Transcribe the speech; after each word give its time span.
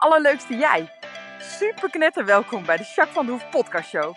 allerleukste 0.00 0.56
jij. 0.56 0.88
Super 1.38 1.90
knetter 1.90 2.24
welkom 2.24 2.64
bij 2.64 2.76
de 2.76 2.82
Jacques 2.82 3.14
van 3.14 3.26
de 3.26 3.32
Hoef 3.32 3.50
podcast 3.50 3.88
show. 3.88 4.14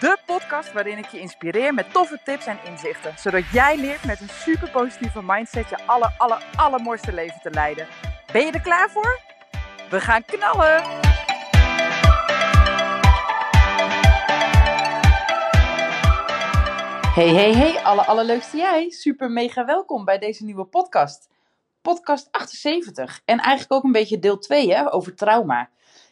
De 0.00 0.18
podcast 0.26 0.72
waarin 0.72 0.98
ik 0.98 1.06
je 1.06 1.20
inspireer 1.20 1.74
met 1.74 1.92
toffe 1.92 2.20
tips 2.24 2.46
en 2.46 2.58
inzichten. 2.64 3.14
Zodat 3.18 3.50
jij 3.52 3.76
leert 3.76 4.04
met 4.04 4.20
een 4.20 4.28
super 4.28 4.70
positieve 4.70 5.22
mindset 5.22 5.68
je 5.68 5.86
aller, 5.86 6.14
aller, 6.18 6.44
allermooiste 6.56 7.12
leven 7.12 7.40
te 7.42 7.50
leiden. 7.50 7.86
Ben 8.32 8.46
je 8.46 8.52
er 8.52 8.60
klaar 8.60 8.90
voor? 8.90 9.20
We 9.90 10.00
gaan 10.00 10.24
knallen! 10.24 10.82
Hey, 17.14 17.28
hey, 17.28 17.52
hey, 17.52 17.82
alle 17.82 18.04
allerleukste 18.04 18.56
jij. 18.56 18.90
Super 18.90 19.30
mega 19.30 19.64
welkom 19.64 20.04
bij 20.04 20.18
deze 20.18 20.44
nieuwe 20.44 20.64
podcast. 20.64 21.28
Podcast 21.86 22.28
78. 22.30 23.20
En 23.24 23.38
eigenlijk 23.38 23.72
ook 23.72 23.84
een 23.84 23.92
beetje 23.92 24.18
deel 24.18 24.38
2 24.38 24.74
hè, 24.74 24.92
over 24.92 25.14
trauma. 25.14 25.70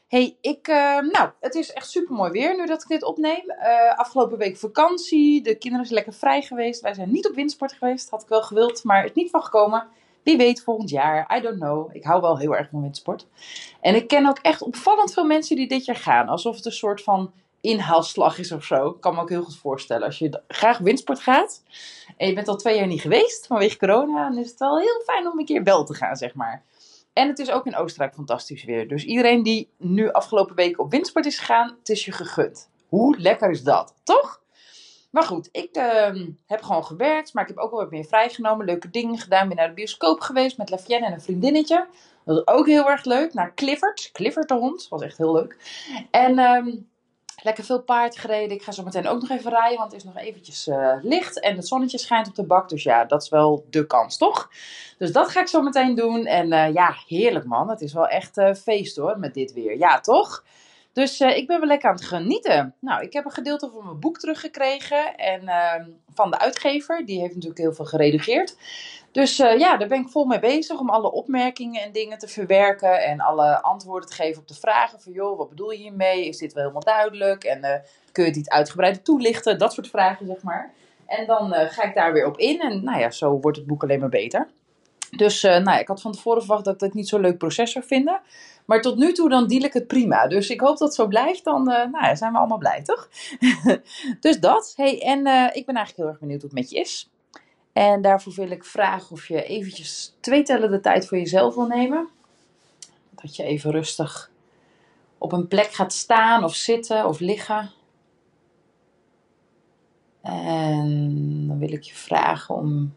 Hey, 0.09 0.37
ik, 0.41 0.69
uh, 0.69 0.77
nou, 1.01 1.31
het 1.41 1.55
is 1.55 1.73
echt 1.73 1.91
super 1.91 2.15
mooi 2.15 2.31
weer 2.31 2.57
nu 2.57 2.67
dat 2.67 2.83
ik 2.83 2.89
dit 2.89 3.05
opneem. 3.05 3.45
Uh, 3.49 3.95
afgelopen 3.95 4.39
week 4.39 4.57
vakantie, 4.57 5.43
de 5.43 5.55
kinderen 5.55 5.87
zijn 5.87 5.99
lekker 5.99 6.19
vrij 6.19 6.43
geweest. 6.43 6.81
Wij 6.81 6.95
zijn 6.95 7.13
niet 7.13 7.29
op 7.29 7.35
windsport 7.35 7.73
geweest, 7.73 8.11
had 8.11 8.23
ik 8.23 8.29
wel 8.29 8.43
gewild, 8.43 8.85
maar 8.85 9.03
het 9.03 9.15
niet 9.15 9.31
van 9.31 9.43
gekomen. 9.43 9.87
Wie 10.23 10.37
weet 10.37 10.63
volgend 10.63 10.91
jaar, 10.91 11.37
I 11.37 11.41
don't 11.41 11.59
know. 11.59 11.95
Ik 11.95 12.05
hou 12.05 12.21
wel 12.21 12.39
heel 12.39 12.57
erg 12.57 12.69
van 12.71 12.83
windsport. 12.83 13.27
En 13.81 13.95
ik 13.95 14.09
ken 14.09 14.27
ook 14.27 14.39
echt 14.39 14.63
opvallend 14.63 15.13
veel 15.13 15.27
mensen 15.27 15.57
die 15.57 15.69
dit 15.69 15.85
jaar 15.85 15.97
gaan. 15.97 16.29
Alsof 16.29 16.57
het 16.57 16.65
een 16.65 16.73
soort 16.73 17.03
van 17.03 17.33
inhaalslag 17.65 18.39
is 18.39 18.53
of 18.53 18.65
zo. 18.65 18.89
Ik 18.89 19.01
kan 19.01 19.15
me 19.15 19.21
ook 19.21 19.29
heel 19.29 19.43
goed 19.43 19.57
voorstellen. 19.57 20.07
Als 20.07 20.19
je 20.19 20.43
graag 20.49 20.79
windsport 20.79 21.21
gaat 21.21 21.63
en 22.17 22.29
je 22.29 22.35
bent 22.35 22.49
al 22.49 22.57
twee 22.57 22.77
jaar 22.77 22.87
niet 22.87 23.01
geweest 23.01 23.47
vanwege 23.47 23.79
corona, 23.79 24.29
dan 24.29 24.39
is 24.39 24.51
het 24.51 24.59
wel 24.59 24.79
heel 24.79 25.03
fijn 25.05 25.31
om 25.31 25.39
een 25.39 25.45
keer 25.45 25.63
wel 25.63 25.85
te 25.85 25.95
gaan, 25.95 26.17
zeg 26.17 26.35
maar. 26.35 26.65
En 27.13 27.29
het 27.29 27.39
is 27.39 27.51
ook 27.51 27.67
in 27.67 27.77
Oostenrijk 27.77 28.15
fantastisch 28.15 28.65
weer. 28.65 28.89
Dus 28.89 29.05
iedereen 29.05 29.43
die 29.43 29.71
nu 29.79 30.11
afgelopen 30.11 30.57
week 30.57 30.79
op 30.81 30.91
windsport 30.91 31.27
is 31.27 31.39
gegaan, 31.39 31.77
het 31.79 31.89
is 31.89 32.05
je 32.05 32.13
gegund. 32.13 32.71
Hoe 32.89 33.19
lekker 33.19 33.51
is 33.51 33.63
dat, 33.63 33.95
toch? 34.03 34.43
Maar 35.15 35.23
goed, 35.23 35.49
ik 35.53 35.77
uh, 35.77 36.27
heb 36.47 36.63
gewoon 36.63 36.85
gewerkt, 36.85 37.35
maar 37.35 37.43
ik 37.43 37.49
heb 37.49 37.59
ook 37.59 37.71
wel 37.71 37.81
wat 37.81 37.91
meer 37.91 38.05
vrijgenomen. 38.05 38.67
Leuke 38.67 38.91
dingen 38.91 39.19
gedaan. 39.19 39.49
Ben 39.49 39.57
naar 39.57 39.69
de 39.69 39.75
bioscoop 39.75 40.21
geweest 40.21 40.59
met 40.59 40.71
Lafienne 40.71 41.07
en 41.07 41.13
een 41.13 41.21
vriendinnetje. 41.21 41.87
Dat 42.25 42.45
was 42.45 42.57
ook 42.57 42.67
heel 42.67 42.91
erg 42.91 43.05
leuk. 43.05 43.35
Naar 43.35 43.55
Clifford. 43.55 44.11
Clifford 44.13 44.49
de 44.49 44.55
hond. 44.55 44.89
was 44.89 45.03
echt 45.03 45.19
heel 45.19 45.33
leuk. 45.33 45.57
En 46.11 46.39
um, 46.39 46.89
lekker 47.45 47.65
veel 47.65 47.83
paard 47.83 48.19
gereden. 48.19 48.57
Ik 48.57 48.63
ga 48.63 48.73
zo 48.73 48.83
meteen 48.83 49.09
ook 49.09 49.21
nog 49.21 49.31
even 49.31 49.51
rijden, 49.51 49.79
want 49.79 49.93
het 49.93 50.01
is 50.01 50.07
nog 50.07 50.17
eventjes 50.17 50.67
uh, 50.67 50.93
licht. 51.03 51.41
En 51.41 51.57
het 51.57 51.69
zonnetje 51.69 51.99
schijnt 51.99 52.29
op 52.29 52.35
de 52.35 52.45
bak. 52.45 52.69
Dus 52.69 52.83
ja, 52.83 53.05
dat 53.05 53.23
is 53.23 53.29
wel 53.29 53.67
de 53.71 53.87
kans, 53.87 54.17
toch? 54.17 54.51
Dus 54.99 55.13
dat 55.13 55.29
ga 55.29 55.41
ik 55.41 55.49
zo 55.49 55.63
meteen 55.63 55.95
doen. 55.95 56.27
En 56.27 56.53
uh, 56.53 56.73
ja, 56.73 56.97
heerlijk 57.09 57.45
man. 57.45 57.71
Het 57.71 57.81
is 57.81 57.93
wel 57.93 58.09
echt 58.09 58.39
uh, 58.39 58.55
feest 58.55 58.97
hoor, 58.97 59.19
met 59.19 59.35
dit 59.35 59.53
weer. 59.53 59.79
Ja, 59.79 60.01
toch? 60.01 60.45
Dus 60.95 61.21
uh, 61.21 61.37
ik 61.37 61.47
ben 61.47 61.59
wel 61.59 61.69
lekker 61.69 61.89
aan 61.89 61.95
het 61.95 62.05
genieten. 62.05 62.75
Nou, 62.81 63.03
ik 63.03 63.13
heb 63.13 63.25
een 63.25 63.31
gedeelte 63.31 63.71
van 63.71 63.85
mijn 63.85 64.01
boek 64.01 64.19
teruggekregen. 64.19 65.17
En 65.17 65.43
uh, 65.43 65.75
van 66.15 66.31
de 66.31 66.39
uitgever. 66.39 67.07
Die 67.07 67.21
heeft 67.21 67.35
natuurlijk 67.35 67.61
heel 67.61 67.73
veel 67.73 67.85
geredigeerd. 67.85 68.57
Dus 69.13 69.41
uh, 69.41 69.59
ja, 69.59 69.77
daar 69.77 69.89
ben 69.89 70.01
ik 70.01 70.09
vol 70.09 70.25
mee 70.25 70.39
bezig. 70.39 70.81
Om 70.81 70.91
alle 70.91 71.13
opmerkingen 71.13 71.83
en 71.83 71.93
dingen 71.93 72.19
te 72.19 72.29
verwerken. 72.29 73.03
En 73.03 73.21
alle 73.21 73.63
antwoorden 73.63 74.09
te 74.09 74.15
geven 74.15 74.41
op 74.41 74.49
de 74.49 74.55
vragen. 74.55 75.01
Van 75.01 75.13
joh, 75.13 75.39
wat 75.39 75.49
bedoel 75.49 75.71
je 75.71 75.79
hiermee? 75.79 76.29
Is 76.29 76.39
dit 76.39 76.53
wel 76.53 76.63
helemaal 76.63 76.85
duidelijk? 76.85 77.45
En 77.45 77.63
eh, 77.63 77.81
kun 78.13 78.25
je 78.25 78.35
iets 78.35 78.49
uitgebreider 78.49 79.03
toelichten? 79.03 79.59
Dat 79.59 79.73
soort 79.73 79.89
vragen, 79.89 80.27
zeg 80.27 80.43
maar. 80.43 80.73
En 81.07 81.27
dan 81.27 81.53
ga 81.53 81.83
ik 81.83 81.95
daar 81.95 82.13
weer 82.13 82.27
op 82.27 82.39
in. 82.39 82.61
En 82.61 82.85
nou 82.85 82.99
ja, 82.99 83.11
zo 83.11 83.41
wordt 83.41 83.57
het 83.57 83.67
boek 83.67 83.83
alleen 83.83 84.01
maar 84.01 84.09
beter. 84.09 84.49
Dus 85.17 85.45
uh, 85.45 85.59
nou 85.59 85.79
ik 85.79 85.89
had 85.89 86.01
van 86.01 86.13
tevoren 86.13 86.43
verwacht 86.43 86.65
dat 86.65 86.75
ik 86.75 86.81
het 86.81 86.95
niet 86.95 87.09
zo'n 87.09 87.21
leuk 87.21 87.39
proces 87.39 87.73
zou 87.73 87.85
vinden. 87.85 88.21
Maar 88.65 88.81
tot 88.81 88.97
nu 88.97 89.13
toe 89.13 89.29
dan 89.29 89.47
deal 89.47 89.63
ik 89.63 89.73
het 89.73 89.87
prima. 89.87 90.27
Dus 90.27 90.51
ik 90.51 90.61
hoop 90.61 90.79
dat 90.79 90.89
het 90.89 90.95
zo 90.95 91.07
blijft. 91.07 91.45
Dan 91.45 91.71
uh, 91.71 91.85
nou 91.93 92.17
zijn 92.17 92.33
we 92.33 92.39
allemaal 92.39 92.59
blij, 92.59 92.83
toch? 92.83 93.09
dus 94.21 94.41
dat. 94.41 94.73
Hey, 94.77 95.03
en 95.03 95.27
uh, 95.27 95.47
ik 95.53 95.67
ben 95.67 95.75
eigenlijk 95.75 95.97
heel 95.97 96.07
erg 96.07 96.19
benieuwd 96.19 96.41
hoe 96.41 96.51
het 96.51 96.59
met 96.59 96.71
je 96.71 96.79
is. 96.79 97.11
En 97.73 98.03
daarvoor 98.03 98.33
wil 98.35 98.51
ik 98.51 98.65
vragen 98.65 99.11
of 99.11 99.29
je 99.29 99.45
eventjes 99.45 100.17
twee 100.21 100.43
tellen 100.43 100.71
de 100.71 100.81
tijd 100.81 101.07
voor 101.07 101.19
jezelf 101.19 101.55
wil 101.55 101.67
nemen. 101.67 102.09
Dat 103.11 103.37
je 103.37 103.43
even 103.43 103.71
rustig 103.71 104.31
op 105.19 105.33
een 105.33 105.49
plek 105.49 105.73
gaat 105.73 105.93
staan 105.93 106.45
of 106.45 106.55
zitten 106.55 107.07
of 107.07 107.21
liggen. 107.21 107.71
En 110.23 111.47
dan 111.47 111.59
wil 111.59 111.73
ik 111.73 111.83
je 111.83 111.95
vragen 111.95 112.55
om 112.55 112.95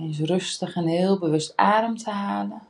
eens 0.00 0.20
rustig 0.20 0.74
en 0.74 0.86
heel 0.86 1.18
bewust 1.18 1.56
adem 1.56 1.96
te 1.96 2.10
halen. 2.10 2.62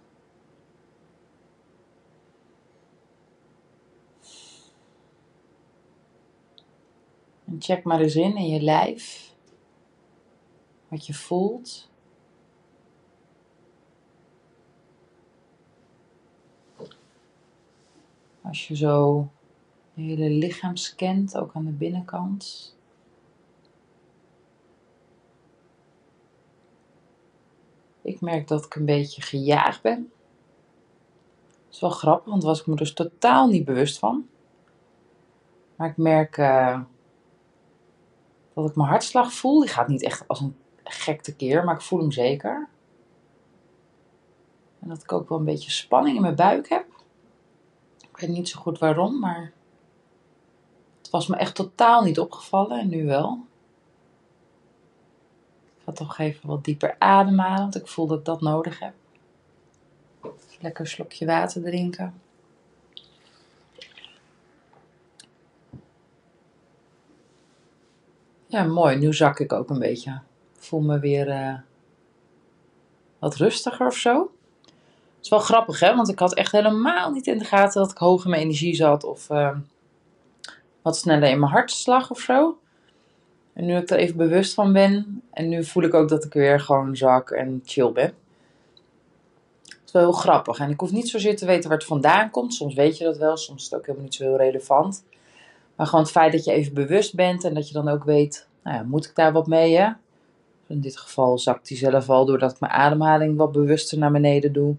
En 7.44 7.56
check 7.58 7.84
maar 7.84 8.00
eens 8.00 8.16
in 8.16 8.36
in 8.36 8.48
je 8.48 8.60
lijf. 8.60 9.34
Wat 10.88 11.06
je 11.06 11.14
voelt. 11.14 11.90
Als 18.42 18.68
je 18.68 18.76
zo 18.76 19.28
je 19.94 20.02
hele 20.02 20.30
lichaam 20.30 20.76
scant, 20.76 21.36
ook 21.36 21.54
aan 21.54 21.64
de 21.64 21.70
binnenkant. 21.70 22.74
Ik 28.02 28.20
merk 28.20 28.48
dat 28.48 28.64
ik 28.64 28.74
een 28.74 28.84
beetje 28.84 29.22
gejaagd 29.22 29.82
ben. 29.82 30.12
Dat 31.46 31.74
is 31.74 31.80
wel 31.80 31.90
grappig, 31.90 32.28
want 32.28 32.42
daar 32.42 32.50
was 32.50 32.60
ik 32.60 32.66
me 32.66 32.76
dus 32.76 32.92
totaal 32.92 33.48
niet 33.48 33.64
bewust 33.64 33.98
van. 33.98 34.28
Maar 35.76 35.88
ik 35.88 35.96
merk 35.96 36.36
uh, 36.36 36.80
dat 38.54 38.68
ik 38.68 38.76
mijn 38.76 38.88
hartslag 38.88 39.32
voel. 39.32 39.60
Die 39.60 39.68
gaat 39.68 39.88
niet 39.88 40.02
echt 40.02 40.28
als 40.28 40.40
een 40.40 40.56
gek 40.84 41.22
tekeer, 41.22 41.64
maar 41.64 41.74
ik 41.74 41.80
voel 41.80 41.98
hem 42.00 42.12
zeker. 42.12 42.68
En 44.80 44.88
dat 44.88 45.02
ik 45.02 45.12
ook 45.12 45.28
wel 45.28 45.38
een 45.38 45.44
beetje 45.44 45.70
spanning 45.70 46.16
in 46.16 46.22
mijn 46.22 46.34
buik 46.34 46.68
heb. 46.68 46.86
Ik 48.10 48.16
weet 48.16 48.30
niet 48.30 48.48
zo 48.48 48.60
goed 48.60 48.78
waarom, 48.78 49.18
maar 49.18 49.52
het 50.98 51.10
was 51.10 51.26
me 51.26 51.36
echt 51.36 51.54
totaal 51.54 52.02
niet 52.02 52.18
opgevallen 52.18 52.78
en 52.78 52.88
nu 52.88 53.06
wel. 53.06 53.48
Ik 55.80 55.86
ga 55.86 55.92
toch 55.92 56.18
even 56.18 56.48
wat 56.48 56.64
dieper 56.64 56.96
ademhalen, 56.98 57.58
want 57.58 57.76
ik 57.76 57.88
voel 57.88 58.06
dat 58.06 58.18
ik 58.18 58.24
dat 58.24 58.40
nodig 58.40 58.78
heb. 58.78 58.92
Lekker 60.60 60.84
een 60.84 60.90
slokje 60.90 61.26
water 61.26 61.62
drinken. 61.62 62.20
Ja, 68.46 68.64
mooi. 68.64 68.96
Nu 68.96 69.14
zak 69.14 69.40
ik 69.40 69.52
ook 69.52 69.70
een 69.70 69.78
beetje. 69.78 70.10
Ik 70.56 70.62
voel 70.62 70.80
me 70.80 70.98
weer 70.98 71.28
uh, 71.28 71.54
wat 73.18 73.36
rustiger 73.36 73.86
of 73.86 73.96
zo. 73.96 74.30
Het 74.64 75.24
is 75.24 75.28
wel 75.28 75.38
grappig, 75.38 75.80
hè? 75.80 75.96
Want 75.96 76.08
ik 76.08 76.18
had 76.18 76.34
echt 76.34 76.52
helemaal 76.52 77.10
niet 77.10 77.26
in 77.26 77.38
de 77.38 77.44
gaten 77.44 77.80
dat 77.80 77.90
ik 77.90 77.98
hoog 77.98 78.24
in 78.24 78.30
mijn 78.30 78.42
energie 78.42 78.74
zat. 78.74 79.04
Of 79.04 79.30
uh, 79.30 79.56
wat 80.82 80.96
sneller 80.96 81.28
in 81.28 81.38
mijn 81.38 81.52
hartslag 81.52 82.10
of 82.10 82.20
zo. 82.20 82.58
En 83.60 83.66
nu 83.66 83.76
ik 83.76 83.90
er 83.90 83.98
even 83.98 84.16
bewust 84.16 84.54
van 84.54 84.72
ben. 84.72 85.22
En 85.30 85.48
nu 85.48 85.64
voel 85.64 85.82
ik 85.82 85.94
ook 85.94 86.08
dat 86.08 86.24
ik 86.24 86.32
weer 86.32 86.60
gewoon 86.60 86.96
zak 86.96 87.30
en 87.30 87.60
chill 87.64 87.92
ben. 87.92 88.14
Het 89.64 89.82
is 89.86 89.92
wel 89.92 90.02
heel 90.02 90.12
grappig. 90.12 90.58
En 90.58 90.70
ik 90.70 90.80
hoef 90.80 90.92
niet 90.92 91.08
zozeer 91.08 91.36
te 91.36 91.46
weten 91.46 91.68
waar 91.68 91.78
het 91.78 91.86
vandaan 91.86 92.30
komt. 92.30 92.54
Soms 92.54 92.74
weet 92.74 92.98
je 92.98 93.04
dat 93.04 93.16
wel. 93.16 93.36
Soms 93.36 93.62
is 93.62 93.70
het 93.70 93.78
ook 93.78 93.86
helemaal 93.86 94.04
niet 94.04 94.14
zo 94.14 94.24
heel 94.24 94.36
relevant. 94.36 95.04
Maar 95.76 95.86
gewoon 95.86 96.00
het 96.00 96.10
feit 96.10 96.32
dat 96.32 96.44
je 96.44 96.52
even 96.52 96.74
bewust 96.74 97.14
bent. 97.14 97.44
En 97.44 97.54
dat 97.54 97.68
je 97.68 97.72
dan 97.72 97.88
ook 97.88 98.04
weet. 98.04 98.46
Nou 98.62 98.76
ja, 98.76 98.82
moet 98.82 99.06
ik 99.06 99.14
daar 99.14 99.32
wat 99.32 99.46
mee? 99.46 99.94
In 100.66 100.80
dit 100.80 100.96
geval 100.96 101.38
zakt 101.38 101.68
hij 101.68 101.78
zelf 101.78 102.10
al 102.10 102.26
doordat 102.26 102.52
ik 102.52 102.60
mijn 102.60 102.72
ademhaling 102.72 103.36
wat 103.36 103.52
bewuster 103.52 103.98
naar 103.98 104.12
beneden 104.12 104.52
doe. 104.52 104.74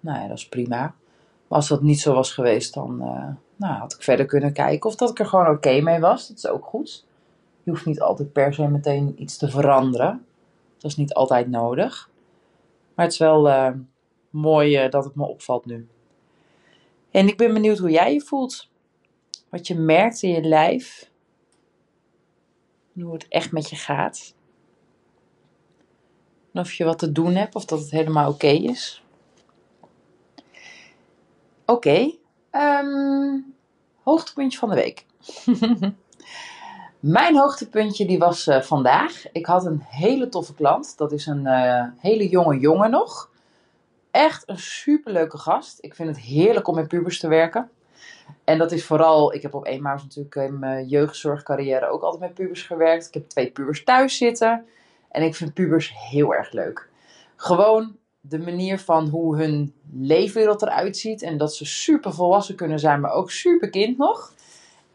Nou 0.00 0.20
ja, 0.20 0.28
dat 0.28 0.36
is 0.36 0.48
prima. 0.48 0.78
Maar 1.48 1.58
als 1.58 1.68
dat 1.68 1.82
niet 1.82 2.00
zo 2.00 2.14
was 2.14 2.32
geweest, 2.32 2.74
dan 2.74 2.98
uh, 3.00 3.28
nou, 3.56 3.74
had 3.74 3.92
ik 3.92 4.02
verder 4.02 4.26
kunnen 4.26 4.52
kijken 4.52 4.90
of 4.90 4.96
dat 4.96 5.10
ik 5.10 5.18
er 5.18 5.26
gewoon 5.26 5.48
oké 5.48 5.80
mee 5.80 6.00
was. 6.00 6.28
Dat 6.28 6.36
is 6.36 6.46
ook 6.46 6.64
goed. 6.64 7.05
Je 7.66 7.72
hoeft 7.72 7.86
niet 7.86 8.00
altijd 8.00 8.32
per 8.32 8.54
se 8.54 8.68
meteen 8.68 9.22
iets 9.22 9.36
te 9.36 9.50
veranderen. 9.50 10.26
Dat 10.78 10.90
is 10.90 10.96
niet 10.96 11.14
altijd 11.14 11.48
nodig. 11.48 12.10
Maar 12.94 13.04
het 13.04 13.14
is 13.14 13.20
wel 13.20 13.48
uh, 13.48 13.70
mooi 14.30 14.84
uh, 14.84 14.90
dat 14.90 15.04
het 15.04 15.14
me 15.14 15.24
opvalt 15.24 15.64
nu. 15.64 15.88
En 17.10 17.28
ik 17.28 17.36
ben 17.36 17.52
benieuwd 17.52 17.78
hoe 17.78 17.90
jij 17.90 18.12
je 18.12 18.20
voelt. 18.20 18.68
Wat 19.48 19.66
je 19.66 19.74
merkt 19.74 20.22
in 20.22 20.30
je 20.30 20.42
lijf. 20.42 21.10
Hoe 22.92 23.12
het 23.12 23.28
echt 23.28 23.52
met 23.52 23.70
je 23.70 23.76
gaat. 23.76 24.34
En 26.52 26.60
of 26.60 26.72
je 26.72 26.84
wat 26.84 26.98
te 26.98 27.12
doen 27.12 27.34
hebt 27.34 27.54
of 27.54 27.64
dat 27.64 27.78
het 27.78 27.90
helemaal 27.90 28.30
oké 28.30 28.46
is. 28.46 29.04
Oké. 31.64 32.10
Um, 32.52 33.54
hoogtepuntje 34.02 34.58
van 34.58 34.68
de 34.68 34.74
week. 34.74 35.06
Mijn 37.08 37.36
hoogtepuntje 37.36 38.06
die 38.06 38.18
was 38.18 38.46
uh, 38.46 38.60
vandaag. 38.60 39.32
Ik 39.32 39.46
had 39.46 39.64
een 39.64 39.82
hele 39.88 40.28
toffe 40.28 40.54
klant. 40.54 40.98
Dat 40.98 41.12
is 41.12 41.26
een 41.26 41.44
uh, 41.44 41.84
hele 41.98 42.28
jonge 42.28 42.58
jongen 42.58 42.90
nog. 42.90 43.30
echt 44.10 44.48
een 44.48 44.58
superleuke 44.58 45.38
gast. 45.38 45.78
Ik 45.80 45.94
vind 45.94 46.08
het 46.08 46.18
heerlijk 46.18 46.68
om 46.68 46.74
met 46.74 46.88
pubers 46.88 47.18
te 47.18 47.28
werken. 47.28 47.70
En 48.44 48.58
dat 48.58 48.72
is 48.72 48.84
vooral, 48.84 49.34
ik 49.34 49.42
heb 49.42 49.54
op 49.54 49.66
eenmaal 49.66 49.96
natuurlijk 49.96 50.34
in 50.34 50.58
mijn 50.58 50.86
jeugdzorgcarrière 50.86 51.88
ook 51.88 52.02
altijd 52.02 52.22
met 52.22 52.34
pubers 52.34 52.62
gewerkt. 52.62 53.06
Ik 53.06 53.14
heb 53.14 53.28
twee 53.28 53.50
pubers 53.50 53.84
thuis 53.84 54.16
zitten. 54.16 54.66
En 55.10 55.22
ik 55.22 55.34
vind 55.34 55.54
pubers 55.54 55.92
heel 56.10 56.34
erg 56.34 56.52
leuk. 56.52 56.88
Gewoon 57.36 57.96
de 58.20 58.38
manier 58.38 58.78
van 58.78 59.08
hoe 59.08 59.36
hun 59.36 59.74
leefwereld 59.92 60.62
eruit 60.62 60.96
ziet. 60.96 61.22
En 61.22 61.38
dat 61.38 61.54
ze 61.54 61.64
super 61.64 62.12
volwassen 62.12 62.54
kunnen 62.54 62.78
zijn, 62.78 63.00
maar 63.00 63.12
ook 63.12 63.30
super 63.30 63.70
kind 63.70 63.98
nog. 63.98 64.34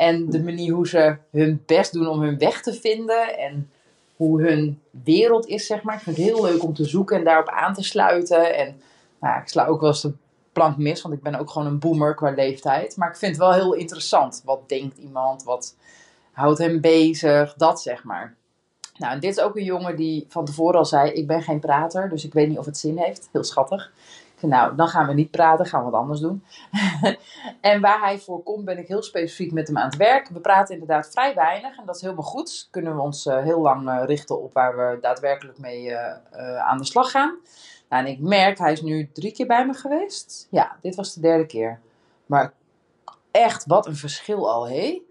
En 0.01 0.29
de 0.29 0.43
manier 0.43 0.73
hoe 0.73 0.87
ze 0.87 1.17
hun 1.31 1.63
best 1.65 1.93
doen 1.93 2.07
om 2.07 2.21
hun 2.21 2.37
weg 2.37 2.61
te 2.61 2.73
vinden. 2.73 3.37
En 3.37 3.71
hoe 4.15 4.41
hun 4.41 4.81
wereld 5.03 5.47
is, 5.47 5.65
zeg 5.65 5.83
maar. 5.83 5.95
Ik 5.95 6.01
vind 6.01 6.17
het 6.17 6.25
heel 6.25 6.43
leuk 6.43 6.63
om 6.63 6.73
te 6.73 6.85
zoeken 6.85 7.17
en 7.17 7.23
daarop 7.23 7.49
aan 7.49 7.73
te 7.73 7.83
sluiten. 7.83 8.55
En 8.55 8.81
nou, 9.19 9.41
ik 9.41 9.47
sla 9.47 9.65
ook 9.65 9.79
wel 9.79 9.89
eens 9.89 10.01
de 10.01 10.13
plank 10.53 10.77
mis, 10.77 11.01
want 11.01 11.15
ik 11.15 11.21
ben 11.21 11.35
ook 11.35 11.49
gewoon 11.49 11.67
een 11.67 11.79
boomer 11.79 12.15
qua 12.15 12.31
leeftijd. 12.31 12.97
Maar 12.97 13.09
ik 13.09 13.15
vind 13.15 13.31
het 13.31 13.41
wel 13.41 13.53
heel 13.53 13.73
interessant. 13.73 14.41
Wat 14.45 14.69
denkt 14.69 14.97
iemand? 14.97 15.43
Wat 15.43 15.75
houdt 16.31 16.57
hem 16.57 16.81
bezig? 16.81 17.53
Dat 17.53 17.81
zeg 17.81 18.03
maar. 18.03 18.35
Nou, 18.97 19.13
en 19.13 19.19
dit 19.19 19.37
is 19.37 19.43
ook 19.43 19.55
een 19.55 19.63
jongen 19.63 19.95
die 19.95 20.25
van 20.29 20.45
tevoren 20.45 20.79
al 20.79 20.85
zei: 20.85 21.11
Ik 21.11 21.27
ben 21.27 21.41
geen 21.41 21.59
prater, 21.59 22.09
dus 22.09 22.25
ik 22.25 22.33
weet 22.33 22.47
niet 22.47 22.57
of 22.57 22.65
het 22.65 22.77
zin 22.77 22.97
heeft. 22.97 23.29
Heel 23.31 23.43
schattig. 23.43 23.91
Nou, 24.41 24.75
dan 24.75 24.87
gaan 24.87 25.07
we 25.07 25.13
niet 25.13 25.31
praten, 25.31 25.65
gaan 25.65 25.85
we 25.85 25.91
wat 25.91 25.99
anders 25.99 26.19
doen. 26.19 26.43
en 27.61 27.81
waar 27.81 27.99
hij 27.99 28.19
voor 28.19 28.43
komt, 28.43 28.65
ben 28.65 28.77
ik 28.77 28.87
heel 28.87 29.03
specifiek 29.03 29.51
met 29.51 29.67
hem 29.67 29.77
aan 29.77 29.85
het 29.85 29.95
werk. 29.95 30.27
We 30.27 30.39
praten 30.39 30.73
inderdaad 30.73 31.09
vrij 31.11 31.35
weinig 31.35 31.77
en 31.77 31.85
dat 31.85 31.95
is 31.95 32.01
helemaal 32.01 32.23
goed. 32.23 32.67
Kunnen 32.71 32.95
we 32.95 33.01
ons 33.01 33.25
uh, 33.25 33.37
heel 33.37 33.61
lang 33.61 33.89
uh, 33.89 34.01
richten 34.05 34.41
op 34.41 34.53
waar 34.53 34.77
we 34.77 34.97
daadwerkelijk 35.01 35.57
mee 35.57 35.85
uh, 35.85 36.57
aan 36.57 36.77
de 36.77 36.85
slag 36.85 37.11
gaan. 37.11 37.37
Nou, 37.89 38.05
en 38.05 38.11
ik 38.11 38.19
merk, 38.19 38.57
hij 38.57 38.71
is 38.71 38.81
nu 38.81 39.09
drie 39.13 39.31
keer 39.31 39.47
bij 39.47 39.65
me 39.65 39.73
geweest. 39.73 40.47
Ja, 40.49 40.75
dit 40.81 40.95
was 40.95 41.13
de 41.13 41.21
derde 41.21 41.45
keer. 41.45 41.79
Maar 42.25 42.53
echt, 43.31 43.65
wat 43.65 43.85
een 43.85 43.95
verschil 43.95 44.51
al, 44.51 44.67
hé. 44.67 45.01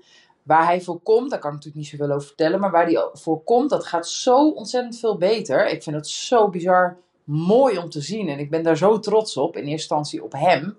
Waar 0.42 0.64
hij 0.64 0.80
voor 0.80 1.00
komt, 1.00 1.30
daar 1.30 1.38
kan 1.38 1.50
ik 1.50 1.56
natuurlijk 1.56 1.84
niet 1.84 1.98
zoveel 1.98 2.14
over 2.14 2.26
vertellen. 2.26 2.60
Maar 2.60 2.70
waar 2.70 2.84
hij 2.84 3.08
voor 3.12 3.42
komt, 3.44 3.70
dat 3.70 3.86
gaat 3.86 4.08
zo 4.08 4.48
ontzettend 4.48 4.98
veel 4.98 5.16
beter. 5.16 5.68
Ik 5.68 5.82
vind 5.82 5.96
het 5.96 6.08
zo 6.08 6.48
bizar 6.48 6.96
mooi 7.30 7.78
om 7.78 7.90
te 7.90 8.00
zien. 8.00 8.28
En 8.28 8.38
ik 8.38 8.50
ben 8.50 8.62
daar 8.62 8.76
zo 8.76 8.98
trots 8.98 9.36
op, 9.36 9.56
in 9.56 9.60
eerste 9.60 9.72
instantie 9.72 10.24
op 10.24 10.32
hem. 10.32 10.76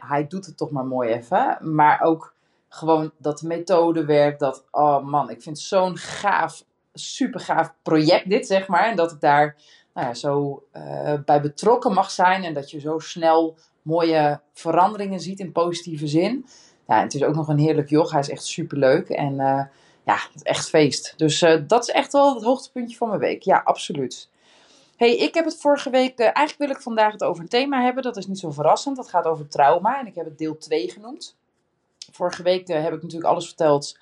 hij 0.00 0.26
doet 0.28 0.46
het 0.46 0.56
toch 0.56 0.70
maar 0.70 0.86
mooi 0.86 1.10
even. 1.10 1.58
Maar 1.60 2.00
ook 2.00 2.34
gewoon 2.68 3.10
dat 3.18 3.38
de 3.38 3.46
methode 3.46 4.04
werkt. 4.04 4.40
Dat, 4.40 4.64
oh 4.70 5.04
man, 5.04 5.30
ik 5.30 5.42
vind 5.42 5.58
zo'n 5.58 5.96
gaaf, 5.96 6.64
super 6.92 7.40
gaaf 7.40 7.74
project 7.82 8.28
dit, 8.28 8.46
zeg 8.46 8.66
maar. 8.66 8.88
En 8.88 8.96
dat 8.96 9.12
ik 9.12 9.20
daar 9.20 9.56
nou 9.94 10.06
ja, 10.06 10.14
zo 10.14 10.62
uh, 10.76 11.14
bij 11.24 11.40
betrokken 11.40 11.92
mag 11.92 12.10
zijn. 12.10 12.44
En 12.44 12.54
dat 12.54 12.70
je 12.70 12.80
zo 12.80 12.98
snel 12.98 13.56
mooie 13.82 14.40
veranderingen 14.52 15.20
ziet 15.20 15.40
in 15.40 15.52
positieve 15.52 16.06
zin. 16.06 16.46
Ja, 16.86 17.00
het 17.00 17.14
is 17.14 17.22
ook 17.22 17.34
nog 17.34 17.48
een 17.48 17.58
heerlijk 17.58 17.88
joch. 17.88 18.10
Hij 18.10 18.20
is 18.20 18.30
echt 18.30 18.44
super 18.44 18.78
leuk. 18.78 19.08
En 19.08 19.32
uh, 19.32 19.62
ja, 20.04 20.18
echt 20.42 20.68
feest. 20.68 21.14
Dus 21.16 21.42
uh, 21.42 21.62
dat 21.66 21.82
is 21.88 21.94
echt 21.94 22.12
wel 22.12 22.34
het 22.34 22.44
hoogtepuntje 22.44 22.96
van 22.96 23.08
mijn 23.08 23.20
week. 23.20 23.42
Ja, 23.42 23.60
absoluut. 23.64 24.28
Hey, 24.96 25.16
ik 25.16 25.34
heb 25.34 25.44
het 25.44 25.56
vorige 25.56 25.90
week. 25.90 26.20
Uh, 26.20 26.24
eigenlijk 26.24 26.58
wil 26.58 26.70
ik 26.70 26.80
vandaag 26.80 27.12
het 27.12 27.22
over 27.22 27.42
een 27.42 27.48
thema 27.48 27.82
hebben. 27.82 28.02
Dat 28.02 28.16
is 28.16 28.26
niet 28.26 28.38
zo 28.38 28.50
verrassend. 28.50 28.96
Dat 28.96 29.08
gaat 29.08 29.24
over 29.24 29.48
trauma. 29.48 29.98
En 30.00 30.06
ik 30.06 30.14
heb 30.14 30.24
het 30.24 30.38
deel 30.38 30.58
2 30.58 30.90
genoemd. 30.90 31.36
Vorige 32.12 32.42
week 32.42 32.68
heb 32.68 32.92
ik 32.92 33.02
natuurlijk 33.02 33.30
alles 33.30 33.46
verteld 33.46 33.98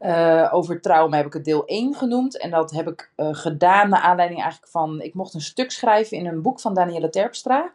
uh, 0.00 0.48
over 0.50 0.80
trauma 0.80 1.16
heb 1.16 1.26
ik 1.26 1.32
het 1.32 1.44
deel 1.44 1.64
1 1.64 1.94
genoemd. 1.94 2.38
En 2.38 2.50
dat 2.50 2.70
heb 2.70 2.88
ik 2.88 3.12
gedaan 3.16 3.88
naar 3.88 4.00
aanleiding 4.00 4.40
eigenlijk 4.40 4.72
van... 4.72 5.00
Ik 5.00 5.14
mocht 5.14 5.34
een 5.34 5.40
stuk 5.40 5.70
schrijven 5.70 6.16
in 6.16 6.26
een 6.26 6.42
boek 6.42 6.60
van 6.60 6.74
Danielle 6.74 7.10
Terpstra. 7.10 7.72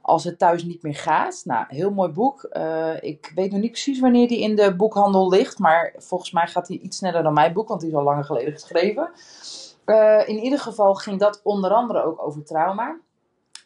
Als 0.00 0.24
het 0.24 0.38
thuis 0.38 0.64
niet 0.64 0.82
meer 0.82 0.94
gaat. 0.94 1.42
Nou, 1.44 1.64
heel 1.68 1.90
mooi 1.90 2.10
boek. 2.10 2.42
Ik 3.00 3.32
weet 3.34 3.50
nog 3.50 3.60
niet 3.60 3.70
precies 3.70 4.00
wanneer 4.00 4.28
die 4.28 4.40
in 4.40 4.56
de 4.56 4.76
boekhandel 4.76 5.28
ligt. 5.28 5.58
Maar 5.58 5.94
volgens 5.96 6.30
mij 6.30 6.46
gaat 6.46 6.68
hij 6.68 6.78
iets 6.78 6.96
sneller 6.96 7.22
dan 7.22 7.32
mijn 7.32 7.52
boek. 7.52 7.68
Want 7.68 7.80
die 7.80 7.90
is 7.90 7.96
al 7.96 8.02
langer 8.02 8.24
geleden 8.24 8.52
geschreven. 8.52 9.10
In 10.26 10.38
ieder 10.38 10.58
geval 10.58 10.94
ging 10.94 11.20
dat 11.20 11.40
onder 11.42 11.70
andere 11.70 12.02
ook 12.02 12.22
over 12.22 12.44
trauma. 12.44 12.96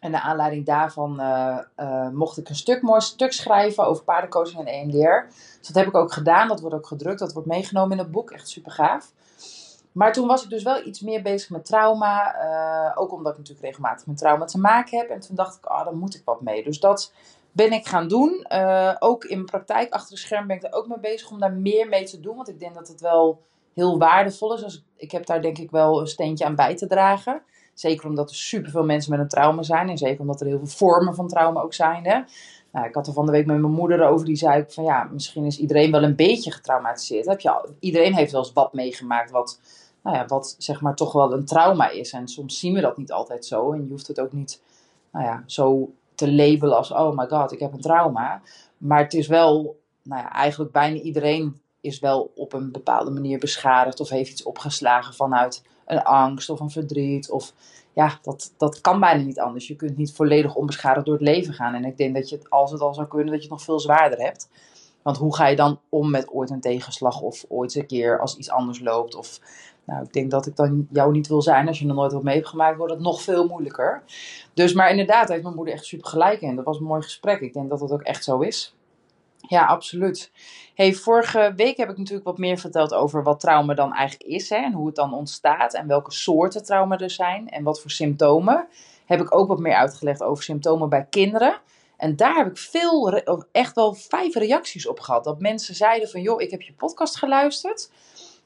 En 0.00 0.10
naar 0.10 0.20
aanleiding 0.20 0.66
daarvan 0.66 1.20
uh, 1.20 1.58
uh, 1.76 2.08
mocht 2.08 2.38
ik 2.38 2.48
een 2.48 2.54
stuk 2.54 2.82
mooi 2.82 3.00
stuk 3.00 3.32
schrijven 3.32 3.86
over 3.86 4.04
paardencoaching 4.04 4.58
en 4.58 4.66
EMDR. 4.66 5.34
Dus 5.58 5.66
dat 5.66 5.76
heb 5.76 5.86
ik 5.86 5.94
ook 5.94 6.12
gedaan. 6.12 6.48
Dat 6.48 6.60
wordt 6.60 6.76
ook 6.76 6.86
gedrukt. 6.86 7.18
Dat 7.18 7.32
wordt 7.32 7.48
meegenomen 7.48 7.92
in 7.92 7.98
het 7.98 8.10
boek. 8.10 8.30
Echt 8.30 8.48
super 8.48 8.72
gaaf. 8.72 9.12
Maar 9.92 10.12
toen 10.12 10.26
was 10.26 10.44
ik 10.44 10.50
dus 10.50 10.62
wel 10.62 10.86
iets 10.86 11.00
meer 11.00 11.22
bezig 11.22 11.50
met 11.50 11.64
trauma. 11.64 12.34
Ook 12.94 13.12
omdat 13.12 13.32
ik 13.32 13.38
natuurlijk 13.38 13.66
regelmatig 13.66 14.06
met 14.06 14.18
trauma 14.18 14.44
te 14.44 14.58
maken 14.58 14.98
heb. 14.98 15.08
En 15.08 15.20
toen 15.20 15.36
dacht 15.36 15.56
ik, 15.56 15.64
ah, 15.64 15.78
oh, 15.78 15.84
daar 15.84 15.96
moet 15.96 16.14
ik 16.14 16.22
wat 16.24 16.40
mee. 16.40 16.64
Dus 16.64 16.80
dat 16.80 17.12
ben 17.52 17.72
ik 17.72 17.86
gaan 17.86 18.08
doen. 18.08 18.46
ook 18.98 19.24
in 19.24 19.44
praktijk 19.44 19.92
achter 19.92 20.14
de 20.14 20.20
scherm 20.20 20.46
ben 20.46 20.56
ik 20.56 20.62
er 20.62 20.72
ook 20.72 20.86
mee 20.86 21.00
bezig 21.00 21.30
om 21.30 21.40
daar 21.40 21.52
meer 21.52 21.88
mee 21.88 22.04
te 22.04 22.20
doen. 22.20 22.36
Want 22.36 22.48
ik 22.48 22.60
denk 22.60 22.74
dat 22.74 22.88
het 22.88 23.00
wel 23.00 23.42
heel 23.74 23.98
waardevol 23.98 24.54
is. 24.54 24.60
Dus 24.60 24.76
ik 24.76 24.82
heb 25.10 25.26
daar 25.26 25.42
denk 25.42 25.58
ik 25.58 25.70
wel 25.70 26.00
een 26.00 26.06
steentje 26.06 26.44
aan 26.44 26.54
bij 26.54 26.76
te 26.76 26.86
dragen. 26.86 27.42
Zeker 27.74 28.08
omdat 28.08 28.30
er 28.30 28.36
superveel 28.36 28.84
mensen 28.84 29.10
met 29.10 29.20
een 29.20 29.28
trauma 29.28 29.62
zijn. 29.62 29.88
En 29.88 29.98
zeker 29.98 30.20
omdat 30.20 30.40
er 30.40 30.46
heel 30.46 30.58
veel 30.58 30.66
vormen 30.66 31.14
van 31.14 31.28
trauma 31.28 31.60
ook 31.60 31.74
zijn. 31.74 32.06
Hè? 32.06 32.20
Nou, 32.72 32.86
ik 32.88 32.94
had 32.94 33.06
er 33.06 33.12
van 33.12 33.26
de 33.26 33.32
week 33.32 33.46
met 33.46 33.58
mijn 33.58 33.72
moeder 33.72 34.08
over. 34.08 34.26
Die 34.26 34.36
zei 34.36 34.64
van 34.68 34.84
ja, 34.84 35.08
misschien 35.12 35.44
is 35.44 35.58
iedereen 35.58 35.90
wel 35.90 36.02
een 36.02 36.16
beetje 36.16 36.50
getraumatiseerd. 36.50 37.26
Heb 37.26 37.40
je 37.40 37.68
iedereen 37.80 38.14
heeft 38.14 38.32
wel 38.32 38.40
eens 38.40 38.52
wat 38.52 38.72
meegemaakt 38.72 39.30
wat, 39.30 39.60
nou 40.02 40.16
ja, 40.16 40.26
wat 40.26 40.54
zeg 40.58 40.80
maar 40.80 40.94
toch 40.94 41.12
wel 41.12 41.32
een 41.32 41.44
trauma 41.44 41.90
is. 41.90 42.12
En 42.12 42.28
soms 42.28 42.58
zien 42.58 42.74
we 42.74 42.80
dat 42.80 42.96
niet 42.96 43.12
altijd 43.12 43.46
zo. 43.46 43.72
En 43.72 43.82
je 43.82 43.88
hoeft 43.88 44.06
het 44.06 44.20
ook 44.20 44.32
niet 44.32 44.62
nou 45.12 45.24
ja, 45.24 45.42
zo 45.46 45.92
te 46.14 46.32
labelen 46.32 46.76
als 46.76 46.92
oh 46.92 47.16
my 47.16 47.26
god, 47.28 47.52
ik 47.52 47.60
heb 47.60 47.72
een 47.72 47.80
trauma. 47.80 48.42
Maar 48.78 49.02
het 49.02 49.14
is 49.14 49.26
wel, 49.26 49.80
nou 50.02 50.22
ja, 50.22 50.32
eigenlijk 50.32 50.72
bijna 50.72 50.96
iedereen 51.00 51.60
is 51.86 51.98
wel 51.98 52.32
op 52.34 52.52
een 52.52 52.72
bepaalde 52.72 53.10
manier 53.10 53.38
beschadigd 53.38 54.00
of 54.00 54.08
heeft 54.08 54.30
iets 54.30 54.42
opgeslagen 54.42 55.14
vanuit 55.14 55.62
een 55.86 56.02
angst 56.02 56.50
of 56.50 56.60
een 56.60 56.70
verdriet. 56.70 57.30
Of 57.30 57.52
ja, 57.92 58.18
dat, 58.22 58.54
dat 58.56 58.80
kan 58.80 59.00
bijna 59.00 59.22
niet 59.22 59.40
anders. 59.40 59.68
Je 59.68 59.76
kunt 59.76 59.96
niet 59.96 60.12
volledig 60.12 60.54
onbeschadigd 60.54 61.06
door 61.06 61.14
het 61.14 61.24
leven 61.24 61.54
gaan. 61.54 61.74
En 61.74 61.84
ik 61.84 61.96
denk 61.96 62.14
dat 62.14 62.28
je 62.28 62.36
het, 62.36 62.50
als 62.50 62.70
het 62.70 62.80
al 62.80 62.94
zou 62.94 63.08
kunnen, 63.08 63.26
dat 63.26 63.36
je 63.36 63.42
het 63.42 63.50
nog 63.50 63.62
veel 63.62 63.80
zwaarder 63.80 64.18
hebt. 64.18 64.48
Want 65.02 65.18
hoe 65.18 65.34
ga 65.34 65.46
je 65.46 65.56
dan 65.56 65.80
om 65.88 66.10
met 66.10 66.30
ooit 66.30 66.50
een 66.50 66.60
tegenslag 66.60 67.20
of 67.20 67.44
ooit 67.48 67.74
een 67.74 67.86
keer 67.86 68.20
als 68.20 68.36
iets 68.36 68.50
anders 68.50 68.80
loopt? 68.80 69.14
Of 69.14 69.40
nou, 69.84 70.02
ik 70.02 70.12
denk 70.12 70.30
dat 70.30 70.46
ik 70.46 70.56
dan 70.56 70.86
jou 70.90 71.12
niet 71.12 71.28
wil 71.28 71.42
zijn 71.42 71.68
als 71.68 71.78
je 71.78 71.86
nog 71.86 71.96
nooit 71.96 72.12
wat 72.12 72.22
mee 72.22 72.34
hebt 72.34 72.48
gemaakt, 72.48 72.76
wordt 72.76 72.92
het 72.92 73.02
nog 73.02 73.22
veel 73.22 73.46
moeilijker. 73.46 74.02
Dus, 74.54 74.72
maar 74.72 74.90
inderdaad, 74.90 75.28
heeft 75.28 75.42
mijn 75.42 75.54
moeder 75.54 75.74
echt 75.74 75.84
super 75.84 76.08
gelijk 76.08 76.40
in. 76.40 76.56
Dat 76.56 76.64
was 76.64 76.78
een 76.78 76.84
mooi 76.84 77.02
gesprek. 77.02 77.40
Ik 77.40 77.52
denk 77.52 77.70
dat 77.70 77.78
dat 77.78 77.92
ook 77.92 78.02
echt 78.02 78.24
zo 78.24 78.38
is. 78.38 78.75
Ja, 79.48 79.66
absoluut. 79.66 80.30
Hey, 80.74 80.94
vorige 80.94 81.52
week 81.56 81.76
heb 81.76 81.90
ik 81.90 81.96
natuurlijk 81.96 82.26
wat 82.26 82.38
meer 82.38 82.58
verteld 82.58 82.94
over 82.94 83.22
wat 83.22 83.40
trauma 83.40 83.74
dan 83.74 83.92
eigenlijk 83.92 84.30
is 84.30 84.48
hè, 84.48 84.56
en 84.56 84.72
hoe 84.72 84.86
het 84.86 84.94
dan 84.94 85.14
ontstaat 85.14 85.74
en 85.74 85.86
welke 85.86 86.12
soorten 86.12 86.64
trauma 86.64 86.98
er 86.98 87.10
zijn 87.10 87.48
en 87.48 87.62
wat 87.62 87.80
voor 87.80 87.90
symptomen. 87.90 88.68
Heb 89.06 89.20
ik 89.20 89.34
ook 89.34 89.48
wat 89.48 89.58
meer 89.58 89.74
uitgelegd 89.74 90.22
over 90.22 90.44
symptomen 90.44 90.88
bij 90.88 91.06
kinderen. 91.10 91.60
En 91.96 92.16
daar 92.16 92.34
heb 92.34 92.46
ik 92.46 92.58
veel, 92.58 93.22
echt 93.52 93.74
wel 93.74 93.94
vijf 93.94 94.34
reacties 94.34 94.86
op 94.86 95.00
gehad. 95.00 95.24
Dat 95.24 95.40
mensen 95.40 95.74
zeiden 95.74 96.08
van, 96.08 96.20
joh, 96.20 96.40
ik 96.40 96.50
heb 96.50 96.62
je 96.62 96.72
podcast 96.72 97.16
geluisterd. 97.16 97.90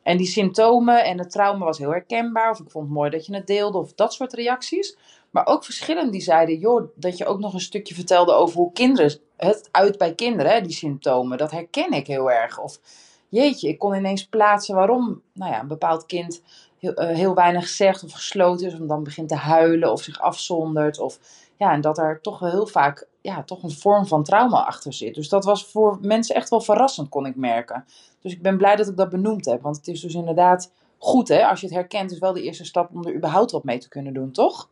En 0.03 0.17
die 0.17 0.27
symptomen 0.27 1.05
en 1.05 1.19
het 1.19 1.31
trauma 1.31 1.65
was 1.65 1.79
heel 1.79 1.91
herkenbaar. 1.91 2.51
Of 2.51 2.61
ik 2.61 2.71
vond 2.71 2.85
het 2.85 2.95
mooi 2.95 3.11
dat 3.11 3.27
je 3.27 3.35
het 3.35 3.47
deelde. 3.47 3.79
Of 3.79 3.93
dat 3.93 4.15
soort 4.15 4.33
reacties. 4.33 4.97
Maar 5.31 5.47
ook 5.47 5.65
verschillende 5.65 6.11
die 6.11 6.21
zeiden, 6.21 6.59
joh, 6.59 6.89
dat 6.95 7.17
je 7.17 7.27
ook 7.27 7.39
nog 7.39 7.55
een 7.55 7.61
stukje 7.61 7.95
vertelde 7.95 8.33
over 8.33 8.57
hoe 8.57 8.73
kinderen 8.73 9.19
het 9.37 9.69
uit 9.71 9.99
bij 9.99 10.15
kinderen, 10.15 10.63
die 10.63 10.73
symptomen. 10.73 11.39
Dat 11.39 11.51
herken 11.51 11.93
ik 11.93 12.07
heel 12.07 12.31
erg. 12.31 12.59
Of 12.59 12.81
jeetje, 13.29 13.69
ik 13.69 13.79
kon 13.79 13.95
ineens 13.95 14.27
plaatsen 14.27 14.75
waarom 14.75 15.23
nou 15.33 15.53
ja, 15.53 15.61
een 15.61 15.69
bepaald 15.69 16.07
kind 16.07 16.43
heel, 16.79 17.03
uh, 17.03 17.09
heel 17.09 17.35
weinig 17.35 17.69
zegt 17.69 18.05
of 18.05 18.13
gesloten 18.13 18.67
is, 18.67 18.73
of 18.73 18.87
dan 18.87 19.03
begint 19.03 19.29
te 19.29 19.35
huilen 19.35 19.93
of 19.93 20.03
zich 20.03 20.21
afzondert. 20.21 20.99
Of 20.99 21.19
ja, 21.57 21.73
en 21.73 21.81
dat 21.81 21.99
er 21.99 22.21
toch 22.21 22.41
heel 22.41 22.67
vaak 22.67 23.09
ja, 23.21 23.43
toch 23.43 23.63
een 23.63 23.71
vorm 23.71 24.07
van 24.07 24.25
trauma 24.25 24.65
achter 24.65 24.93
zit. 24.93 25.15
Dus 25.15 25.29
dat 25.29 25.45
was 25.45 25.67
voor 25.67 25.99
mensen 26.01 26.35
echt 26.35 26.49
wel 26.49 26.61
verrassend, 26.61 27.09
kon 27.09 27.27
ik 27.27 27.37
merken. 27.37 27.85
Dus 28.21 28.33
ik 28.33 28.43
ben 28.43 28.57
blij 28.57 28.77
dat 28.77 28.89
ik 28.89 28.97
dat 28.97 29.09
benoemd 29.09 29.45
heb. 29.45 29.63
Want 29.63 29.77
het 29.77 29.89
is 29.89 30.01
dus 30.01 30.15
inderdaad 30.15 30.73
goed, 30.99 31.29
hè? 31.29 31.47
Als 31.47 31.61
je 31.61 31.67
het 31.67 31.75
herkent, 31.75 32.13
is 32.13 32.19
wel 32.19 32.33
de 32.33 32.43
eerste 32.43 32.65
stap 32.65 32.91
om 32.95 33.07
er 33.07 33.15
überhaupt 33.15 33.51
wat 33.51 33.65
mee 33.65 33.79
te 33.79 33.89
kunnen 33.89 34.15
doen, 34.15 34.33
toch? 34.33 34.69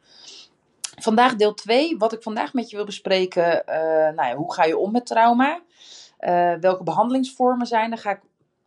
Vandaag 0.98 1.34
deel 1.34 1.54
2. 1.54 1.96
Wat 1.98 2.12
ik 2.12 2.22
vandaag 2.22 2.52
met 2.52 2.70
je 2.70 2.76
wil 2.76 2.84
bespreken. 2.84 3.62
Uh, 3.68 3.74
nou 4.14 4.28
ja, 4.28 4.34
hoe 4.34 4.52
ga 4.52 4.64
je 4.64 4.78
om 4.78 4.92
met 4.92 5.06
trauma? 5.06 5.60
Uh, 6.20 6.54
welke 6.60 6.82
behandelingsvormen 6.82 7.66
zijn 7.66 7.92
er? 7.92 7.98
Ga 7.98 8.10
ik 8.10 8.20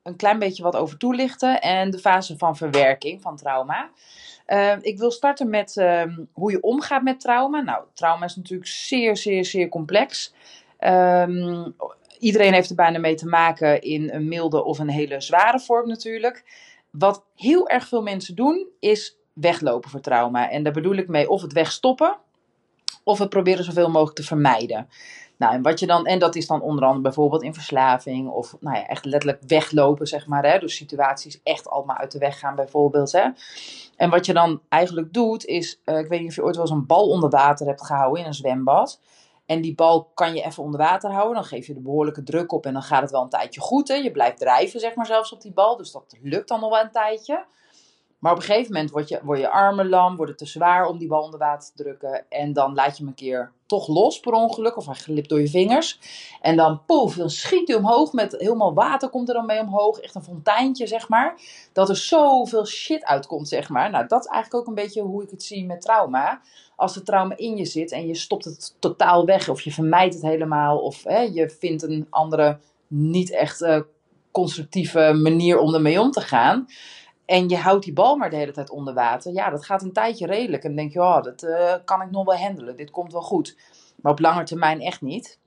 een 0.04 0.16
klein 0.16 0.40
beetje 0.40 0.64
wat 0.64 0.76
over 0.76 0.98
toelichten. 0.98 1.62
En 1.62 1.92
de 1.92 2.00
fase 2.00 2.38
van 2.38 2.58
verwerking 2.58 3.22
van 3.22 3.38
trauma. 3.38 3.90
Uh, 4.48 4.74
ik 4.82 4.98
wil 4.98 5.12
starten 5.12 5.50
met 5.50 5.76
uh, 5.76 6.04
hoe 6.32 6.52
je 6.52 6.62
omgaat 6.62 7.04
met 7.04 7.20
trauma. 7.20 7.62
Nou, 7.62 7.84
trauma 7.94 8.26
is 8.26 8.36
natuurlijk 8.36 8.70
zeer, 8.70 9.18
zeer, 9.18 9.46
zeer 9.46 9.70
complex. 9.70 10.34
Um, 10.80 11.76
iedereen 12.20 12.54
heeft 12.54 12.70
er 12.70 12.76
bijna 12.76 13.00
mee 13.00 13.16
te 13.16 13.28
maken 13.28 13.82
in 13.82 14.10
een 14.12 14.28
milde 14.28 14.64
of 14.64 14.80
een 14.80 14.90
hele 14.90 15.22
zware 15.22 15.60
vorm 15.60 15.88
natuurlijk. 15.88 16.44
Wat 16.90 17.26
heel 17.36 17.68
erg 17.68 17.88
veel 17.88 18.02
mensen 18.02 18.36
doen, 18.36 18.68
is 18.80 19.18
weglopen 19.34 19.90
voor 19.90 20.00
trauma. 20.02 20.50
En 20.50 20.64
daar 20.64 20.74
bedoel 20.74 20.96
ik 20.96 21.08
mee 21.08 21.30
of 21.30 21.42
het 21.42 21.54
wegstoppen. 21.54 22.18
Of 23.04 23.18
we 23.18 23.28
proberen 23.28 23.64
zoveel 23.64 23.90
mogelijk 23.90 24.16
te 24.16 24.24
vermijden. 24.24 24.88
Nou, 25.42 25.54
en, 25.54 25.62
wat 25.62 25.80
je 25.80 25.88
dan, 25.88 26.06
en 26.06 26.20
dat 26.20 26.36
is 26.36 26.48
dan 26.48 26.62
onder 26.62 26.84
andere 26.84 27.02
bijvoorbeeld 27.02 27.44
in 27.44 27.54
verslaving 27.54 28.30
of 28.30 28.56
nou 28.60 28.78
ja, 28.78 28.88
echt 28.88 29.06
letterlijk 29.06 29.42
weglopen, 29.48 30.08
zeg 30.08 30.28
maar. 30.28 30.46
Hè? 30.46 30.60
Dus 30.60 30.76
situaties 30.76 31.40
echt 31.44 31.70
allemaal 31.70 31.98
uit 31.98 32.12
de 32.12 32.20
weg 32.20 32.40
gaan, 32.40 32.56
bijvoorbeeld. 32.56 33.12
Hè? 33.12 33.30
En 33.96 34.10
wat 34.10 34.26
je 34.26 34.34
dan 34.34 34.62
eigenlijk 34.70 35.14
doet, 35.14 35.46
is, 35.46 35.82
uh, 35.86 36.00
ik 36.00 36.08
weet 36.08 36.20
niet 36.20 36.30
of 36.30 36.36
je 36.36 36.44
ooit 36.44 36.56
wel 36.56 36.66
eens 36.66 36.74
een 36.74 36.86
bal 36.86 37.10
onder 37.10 37.30
water 37.30 37.68
hebt 37.68 37.86
gehouden 37.86 38.22
in 38.22 38.28
een 38.28 38.34
zwembad. 38.34 39.00
En 39.46 39.62
die 39.62 39.76
bal 39.76 40.12
kan 40.14 40.34
je 40.34 40.42
even 40.42 40.64
onder 40.64 40.80
water 40.80 41.12
houden. 41.12 41.36
Dan 41.36 41.46
geef 41.46 41.68
je 41.68 41.74
de 41.74 41.82
behoorlijke 41.82 42.24
druk 42.24 42.52
op 42.52 42.66
en 42.66 42.74
dan 42.74 42.84
gaat 42.84 43.02
het 43.02 43.12
wel 43.12 43.22
een 43.22 43.30
tijdje 43.30 43.62
goed. 43.62 43.88
Hè? 43.88 43.96
Je 43.96 44.12
blijft 44.12 44.38
drijven, 44.38 44.80
zeg 44.80 44.96
maar, 44.96 45.06
zelfs 45.06 45.34
op 45.34 45.42
die 45.42 45.54
bal. 45.54 45.78
Dus 45.78 45.92
dat 45.92 46.18
lukt 46.22 46.48
dan 46.48 46.60
nog 46.60 46.70
wel 46.70 46.82
een 46.82 46.92
tijdje. 46.92 47.46
Maar 48.22 48.32
op 48.32 48.38
een 48.38 48.44
gegeven 48.44 48.74
moment 48.74 48.92
word 48.92 49.10
je, 49.10 49.20
word 49.24 49.40
je 49.40 49.50
armen 49.50 49.90
lam, 49.90 50.16
wordt 50.16 50.32
het 50.32 50.40
te 50.40 50.46
zwaar 50.46 50.88
om 50.88 50.98
die 50.98 51.08
bal 51.08 51.24
onder 51.24 51.40
water 51.40 51.70
te 51.70 51.84
drukken. 51.84 52.26
En 52.30 52.54
dan 52.54 52.74
laat 52.74 52.98
je 52.98 53.04
hem 53.04 53.08
een 53.08 53.14
keer 53.14 53.52
toch 53.66 53.88
los 53.88 54.20
per 54.20 54.32
ongeluk, 54.32 54.78
of 54.78 54.86
hij 54.86 54.96
glipt 54.96 55.30
door 55.30 55.40
je 55.40 55.48
vingers. 55.48 56.00
En 56.42 56.56
dan 56.56 56.82
poef, 56.86 57.16
dan 57.16 57.30
schiet 57.30 57.68
hij 57.68 57.78
omhoog 57.78 58.14
met 58.14 58.36
helemaal 58.38 58.74
water 58.74 59.10
komt 59.10 59.28
er 59.28 59.34
dan 59.34 59.46
mee 59.46 59.60
omhoog. 59.60 60.00
Echt 60.00 60.16
een 60.16 60.24
fonteintje, 60.24 60.88
zeg 60.88 61.10
maar. 61.10 61.42
Dat 61.74 61.90
er 61.90 61.96
zoveel 61.96 62.66
shit 62.66 63.04
uitkomt, 63.04 63.48
zeg 63.48 63.70
maar. 63.70 63.90
Nou, 63.90 64.08
dat 64.08 64.26
is 64.26 64.32
eigenlijk 64.32 64.64
ook 64.64 64.70
een 64.70 64.84
beetje 64.84 65.02
hoe 65.02 65.24
ik 65.24 65.30
het 65.30 65.44
zie 65.44 65.66
met 65.66 65.82
trauma. 65.82 66.42
Als 66.76 66.96
er 66.96 67.04
trauma 67.04 67.38
in 67.38 67.58
je 67.58 67.66
zit 67.66 67.92
en 67.92 68.08
je 68.08 68.16
stopt 68.16 68.46
het 68.46 68.76
totaal 68.80 69.26
weg, 69.26 69.50
of 69.50 69.62
je 69.62 69.72
vermijdt 69.72 70.14
het 70.14 70.24
helemaal, 70.24 70.78
of 70.78 71.04
hè, 71.04 71.20
je 71.20 71.50
vindt 71.50 71.84
een 71.84 72.08
andere, 72.10 72.60
niet 72.88 73.32
echt 73.32 73.62
uh, 73.62 73.80
constructieve 74.32 75.14
manier 75.14 75.60
om 75.60 75.74
ermee 75.74 76.02
om 76.02 76.12
te 76.12 76.22
gaan 76.22 76.68
en 77.26 77.50
je 77.50 77.58
houdt 77.58 77.84
die 77.84 77.94
bal 77.94 78.16
maar 78.16 78.30
de 78.30 78.36
hele 78.36 78.52
tijd 78.52 78.70
onder 78.70 78.94
water. 78.94 79.34
Ja, 79.34 79.50
dat 79.50 79.66
gaat 79.66 79.82
een 79.82 79.94
tijdje 79.94 80.26
redelijk. 80.26 80.64
En 80.64 80.70
dan 80.70 80.78
denk 80.78 80.94
je, 80.94 81.00
oh, 81.00 81.22
dat 81.22 81.44
uh, 81.44 81.74
kan 81.86 82.02
ik 82.02 82.12
nog 82.12 82.26
wel 82.26 82.38
handelen. 82.38 82.78
Dit 82.78 82.92
komt 82.92 83.12
wel 83.12 83.22
goed. 83.22 83.58
Maar 84.02 84.12
op 84.12 84.20
lange 84.20 84.44
termijn 84.44 84.82
echt 84.82 85.02
niet. 85.02 85.40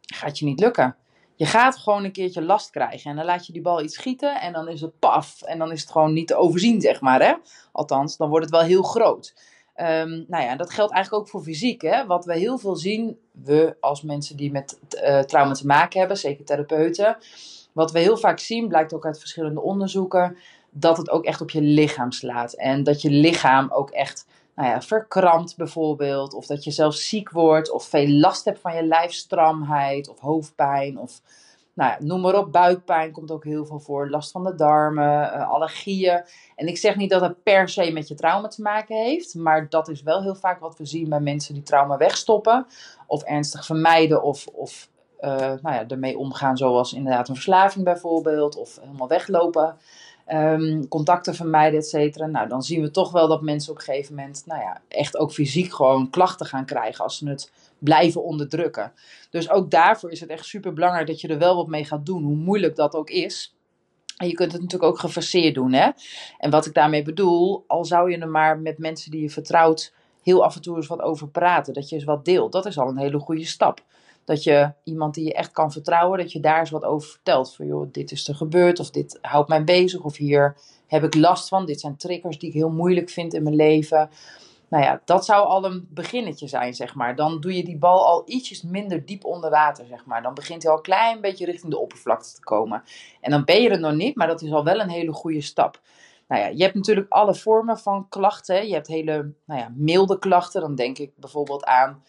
Gaat 0.00 0.38
je 0.38 0.44
niet 0.44 0.60
lukken. 0.60 0.96
Je 1.34 1.46
gaat 1.46 1.76
gewoon 1.76 2.04
een 2.04 2.12
keertje 2.12 2.42
last 2.42 2.70
krijgen. 2.70 3.10
En 3.10 3.16
dan 3.16 3.24
laat 3.24 3.46
je 3.46 3.52
die 3.52 3.62
bal 3.62 3.82
iets 3.82 3.94
schieten. 3.94 4.40
En 4.40 4.52
dan 4.52 4.68
is 4.68 4.80
het 4.80 4.98
paf. 4.98 5.42
En 5.42 5.58
dan 5.58 5.72
is 5.72 5.80
het 5.80 5.90
gewoon 5.90 6.12
niet 6.12 6.26
te 6.26 6.34
overzien, 6.34 6.80
zeg 6.80 7.00
maar. 7.00 7.22
Hè? 7.22 7.34
Althans, 7.72 8.16
dan 8.16 8.28
wordt 8.28 8.44
het 8.44 8.54
wel 8.54 8.64
heel 8.64 8.82
groot. 8.82 9.34
Um, 9.76 10.24
nou 10.28 10.44
ja, 10.44 10.56
dat 10.56 10.70
geldt 10.70 10.92
eigenlijk 10.92 11.22
ook 11.22 11.30
voor 11.30 11.42
fysiek. 11.42 11.82
Hè? 11.82 12.06
Wat 12.06 12.24
we 12.24 12.38
heel 12.38 12.58
veel 12.58 12.76
zien, 12.76 13.18
we 13.32 13.76
als 13.80 14.02
mensen 14.02 14.36
die 14.36 14.50
met 14.50 14.78
uh, 15.04 15.18
trauma 15.18 15.52
te 15.52 15.66
maken 15.66 15.98
hebben, 15.98 16.16
zeker 16.16 16.44
therapeuten. 16.44 17.16
Wat 17.72 17.92
we 17.92 17.98
heel 17.98 18.16
vaak 18.16 18.38
zien, 18.38 18.68
blijkt 18.68 18.94
ook 18.94 19.06
uit 19.06 19.18
verschillende 19.18 19.60
onderzoeken 19.60 20.36
dat 20.70 20.96
het 20.96 21.10
ook 21.10 21.24
echt 21.24 21.40
op 21.40 21.50
je 21.50 21.62
lichaam 21.62 22.12
slaat. 22.12 22.52
En 22.52 22.82
dat 22.82 23.02
je 23.02 23.10
lichaam 23.10 23.70
ook 23.70 23.90
echt 23.90 24.26
nou 24.54 24.68
ja, 24.68 24.80
verkrampt 24.80 25.56
bijvoorbeeld. 25.56 26.34
Of 26.34 26.46
dat 26.46 26.64
je 26.64 26.70
zelfs 26.70 27.08
ziek 27.08 27.30
wordt. 27.30 27.70
Of 27.70 27.84
veel 27.84 28.08
last 28.08 28.44
hebt 28.44 28.60
van 28.60 28.74
je 28.74 28.82
lijfstramheid. 28.82 30.08
Of 30.08 30.20
hoofdpijn. 30.20 30.98
Of 30.98 31.20
nou 31.74 31.90
ja, 31.90 31.96
noem 32.00 32.20
maar 32.20 32.38
op. 32.38 32.52
Buikpijn 32.52 33.12
komt 33.12 33.30
ook 33.30 33.44
heel 33.44 33.66
veel 33.66 33.80
voor. 33.80 34.10
Last 34.10 34.30
van 34.30 34.44
de 34.44 34.54
darmen. 34.54 35.34
Uh, 35.34 35.50
allergieën. 35.50 36.22
En 36.56 36.66
ik 36.66 36.78
zeg 36.78 36.96
niet 36.96 37.10
dat 37.10 37.20
het 37.20 37.42
per 37.42 37.68
se 37.68 37.92
met 37.92 38.08
je 38.08 38.14
trauma 38.14 38.48
te 38.48 38.62
maken 38.62 38.96
heeft. 38.96 39.34
Maar 39.34 39.68
dat 39.68 39.88
is 39.88 40.02
wel 40.02 40.22
heel 40.22 40.34
vaak 40.34 40.60
wat 40.60 40.78
we 40.78 40.84
zien 40.84 41.08
bij 41.08 41.20
mensen 41.20 41.54
die 41.54 41.62
trauma 41.62 41.96
wegstoppen. 41.96 42.66
Of 43.06 43.22
ernstig 43.22 43.66
vermijden. 43.66 44.22
Of, 44.22 44.46
of 44.46 44.88
uh, 45.20 45.30
nou 45.38 45.74
ja, 45.74 45.86
ermee 45.88 46.18
omgaan 46.18 46.56
zoals 46.56 46.92
inderdaad 46.92 47.28
een 47.28 47.34
verslaving 47.34 47.84
bijvoorbeeld. 47.84 48.56
Of 48.56 48.78
helemaal 48.80 49.08
weglopen 49.08 49.76
um, 50.32 50.88
contacten 50.88 51.34
vermijden, 51.34 51.78
et 51.78 51.86
cetera. 51.86 52.26
Nou, 52.26 52.48
dan 52.48 52.62
zien 52.62 52.82
we 52.82 52.90
toch 52.90 53.12
wel 53.12 53.28
dat 53.28 53.42
mensen 53.42 53.72
op 53.72 53.78
een 53.78 53.84
gegeven 53.84 54.14
moment, 54.14 54.42
nou 54.46 54.60
ja, 54.60 54.80
echt 54.88 55.16
ook 55.16 55.32
fysiek 55.32 55.72
gewoon 55.72 56.10
klachten 56.10 56.46
gaan 56.46 56.64
krijgen 56.64 57.04
als 57.04 57.18
ze 57.18 57.28
het 57.28 57.52
blijven 57.78 58.24
onderdrukken. 58.24 58.92
Dus 59.30 59.50
ook 59.50 59.70
daarvoor 59.70 60.10
is 60.10 60.20
het 60.20 60.30
echt 60.30 60.44
super 60.44 60.72
belangrijk 60.72 61.06
dat 61.06 61.20
je 61.20 61.28
er 61.28 61.38
wel 61.38 61.56
wat 61.56 61.66
mee 61.66 61.84
gaat 61.84 62.06
doen, 62.06 62.22
hoe 62.22 62.36
moeilijk 62.36 62.76
dat 62.76 62.94
ook 62.94 63.10
is. 63.10 63.54
En 64.16 64.28
je 64.28 64.34
kunt 64.34 64.52
het 64.52 64.60
natuurlijk 64.60 64.92
ook 64.92 64.98
gefaseerd 64.98 65.54
doen, 65.54 65.72
hè. 65.72 65.90
En 66.38 66.50
wat 66.50 66.66
ik 66.66 66.74
daarmee 66.74 67.02
bedoel, 67.02 67.64
al 67.66 67.84
zou 67.84 68.10
je 68.10 68.18
er 68.18 68.28
maar 68.28 68.58
met 68.58 68.78
mensen 68.78 69.10
die 69.10 69.20
je 69.20 69.30
vertrouwt 69.30 69.92
heel 70.22 70.44
af 70.44 70.54
en 70.54 70.62
toe 70.62 70.76
eens 70.76 70.86
wat 70.86 71.00
over 71.00 71.28
praten, 71.28 71.74
dat 71.74 71.88
je 71.88 71.94
eens 71.94 72.04
wat 72.04 72.24
deelt, 72.24 72.52
dat 72.52 72.66
is 72.66 72.78
al 72.78 72.88
een 72.88 72.98
hele 72.98 73.18
goede 73.18 73.44
stap. 73.44 73.84
Dat 74.30 74.42
je 74.42 74.72
iemand 74.84 75.14
die 75.14 75.24
je 75.24 75.34
echt 75.34 75.52
kan 75.52 75.72
vertrouwen, 75.72 76.18
dat 76.18 76.32
je 76.32 76.40
daar 76.40 76.58
eens 76.58 76.70
wat 76.70 76.84
over 76.84 77.08
vertelt. 77.08 77.54
Van 77.54 77.66
joh, 77.66 77.88
dit 77.92 78.10
is 78.10 78.28
er 78.28 78.34
gebeurd, 78.34 78.80
of 78.80 78.90
dit 78.90 79.18
houdt 79.20 79.48
mij 79.48 79.64
bezig, 79.64 80.00
of 80.00 80.16
hier 80.16 80.56
heb 80.86 81.04
ik 81.04 81.14
last 81.14 81.48
van. 81.48 81.66
Dit 81.66 81.80
zijn 81.80 81.96
triggers 81.96 82.38
die 82.38 82.48
ik 82.48 82.54
heel 82.54 82.70
moeilijk 82.70 83.10
vind 83.10 83.34
in 83.34 83.42
mijn 83.42 83.54
leven. 83.54 84.10
Nou 84.68 84.84
ja, 84.84 85.02
dat 85.04 85.24
zou 85.24 85.46
al 85.46 85.64
een 85.64 85.88
beginnetje 85.90 86.46
zijn, 86.48 86.74
zeg 86.74 86.94
maar. 86.94 87.16
Dan 87.16 87.40
doe 87.40 87.56
je 87.56 87.64
die 87.64 87.78
bal 87.78 88.06
al 88.06 88.22
ietsjes 88.26 88.62
minder 88.62 89.04
diep 89.04 89.24
onder 89.24 89.50
water, 89.50 89.86
zeg 89.86 90.04
maar. 90.04 90.22
Dan 90.22 90.34
begint 90.34 90.62
hij 90.62 90.70
al 90.70 90.76
een 90.76 90.84
klein 90.84 91.20
beetje 91.20 91.44
richting 91.44 91.72
de 91.72 91.78
oppervlakte 91.78 92.34
te 92.34 92.40
komen. 92.40 92.82
En 93.20 93.30
dan 93.30 93.44
ben 93.44 93.62
je 93.62 93.68
er 93.68 93.80
nog 93.80 93.94
niet, 93.94 94.16
maar 94.16 94.26
dat 94.26 94.42
is 94.42 94.52
al 94.52 94.64
wel 94.64 94.80
een 94.80 94.90
hele 94.90 95.12
goede 95.12 95.40
stap. 95.40 95.80
Nou 96.28 96.42
ja, 96.42 96.48
je 96.48 96.62
hebt 96.62 96.74
natuurlijk 96.74 97.12
alle 97.12 97.34
vormen 97.34 97.78
van 97.78 98.08
klachten. 98.08 98.66
Je 98.66 98.74
hebt 98.74 98.86
hele 98.86 99.32
nou 99.44 99.60
ja, 99.60 99.72
milde 99.74 100.18
klachten. 100.18 100.60
Dan 100.60 100.74
denk 100.74 100.98
ik 100.98 101.12
bijvoorbeeld 101.16 101.64
aan 101.64 102.02